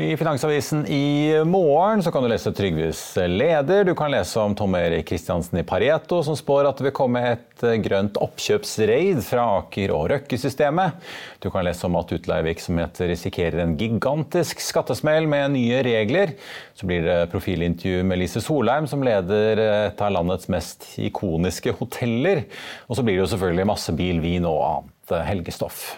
I 0.00 0.16
Finansavisen 0.16 0.86
i 0.86 1.32
morgen 1.44 2.02
kan 2.02 2.22
du 2.22 2.28
lese 2.30 2.52
Trygves 2.54 3.00
leder. 3.16 3.82
Du 3.84 3.96
kan 3.98 4.12
lese 4.14 4.38
om 4.38 4.54
Tom 4.54 4.76
Erik 4.78 5.08
Kristiansen 5.08 5.58
i 5.58 5.64
Pareto, 5.66 6.20
som 6.22 6.38
spår 6.38 6.68
at 6.68 6.78
det 6.78 6.86
vil 6.86 6.94
komme 6.94 7.24
et 7.32 7.64
eh, 7.66 7.74
grønt 7.82 8.20
oppkjøpsraid 8.22 9.18
fra 9.26 9.48
Aker 9.56 9.96
og 9.96 10.06
Røkke-systemet. 10.14 11.02
Du 11.42 11.50
kan 11.50 11.66
lese 11.66 11.90
om 11.90 11.98
at 11.98 12.14
utleievirksomheter 12.14 13.10
risikerer 13.10 13.64
en 13.64 13.74
gigantisk 13.80 14.62
skattesmell 14.62 15.26
med 15.26 15.56
nye 15.58 15.82
regler. 15.82 16.38
Så 16.78 16.86
blir 16.86 17.02
det 17.02 17.20
profilintervju 17.34 18.06
med 18.06 18.22
Lise 18.22 18.38
Solheim, 18.44 18.86
som 18.86 19.02
leder 19.02 19.66
et 19.66 19.98
av 19.98 20.14
landets 20.14 20.46
mest 20.46 20.92
ikoniske 20.94 21.74
hoteller. 21.82 22.46
Og 22.86 22.94
så 22.94 23.02
blir 23.02 23.18
det 23.18 23.24
jo 23.26 23.32
selvfølgelig 23.34 23.72
masse 23.74 23.98
bil, 23.98 24.22
vin 24.22 24.46
og 24.46 24.62
annet 24.62 25.24
helgestoff. 25.34 25.88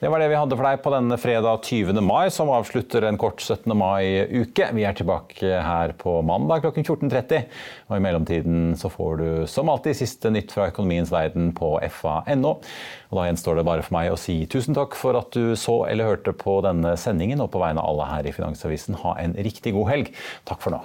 Det 0.00 0.08
var 0.08 0.22
det 0.22 0.28
vi 0.30 0.36
hadde 0.38 0.56
for 0.56 0.64
deg 0.64 0.80
på 0.84 0.92
denne 0.94 1.16
fredag 1.20 1.64
20. 1.66 1.98
mai, 2.04 2.30
som 2.32 2.48
avslutter 2.54 3.04
en 3.04 3.18
kort 3.20 3.42
17. 3.42 3.74
mai-uke. 3.76 4.70
Vi 4.76 4.84
er 4.88 4.96
tilbake 4.96 5.58
her 5.64 5.92
på 5.98 6.18
mandag 6.24 6.64
klokken 6.64 6.86
14.30. 6.86 7.44
Og 7.90 7.96
i 7.98 8.04
mellomtiden 8.04 8.72
så 8.80 8.90
får 8.92 9.20
du 9.20 9.28
som 9.50 9.68
alltid 9.68 9.98
siste 9.98 10.32
nytt 10.32 10.54
fra 10.54 10.70
økonomiens 10.72 11.12
verden 11.12 11.50
på 11.56 11.74
fa.no. 11.92 12.54
Og 13.10 13.20
da 13.20 13.26
gjenstår 13.28 13.60
det 13.60 13.66
bare 13.68 13.84
for 13.84 13.98
meg 13.98 14.12
å 14.12 14.20
si 14.20 14.40
tusen 14.50 14.76
takk 14.76 14.96
for 14.98 15.18
at 15.20 15.36
du 15.36 15.52
så 15.58 15.82
eller 15.88 16.14
hørte 16.14 16.32
på 16.36 16.60
denne 16.64 16.96
sendingen, 17.00 17.44
og 17.44 17.52
på 17.52 17.62
vegne 17.62 17.84
av 17.84 17.92
alle 17.92 18.12
her 18.14 18.30
i 18.30 18.36
Finansavisen, 18.36 19.00
ha 19.04 19.18
en 19.20 19.36
riktig 19.36 19.76
god 19.76 19.92
helg. 19.92 20.14
Takk 20.48 20.64
for 20.64 20.78
nå. 20.78 20.84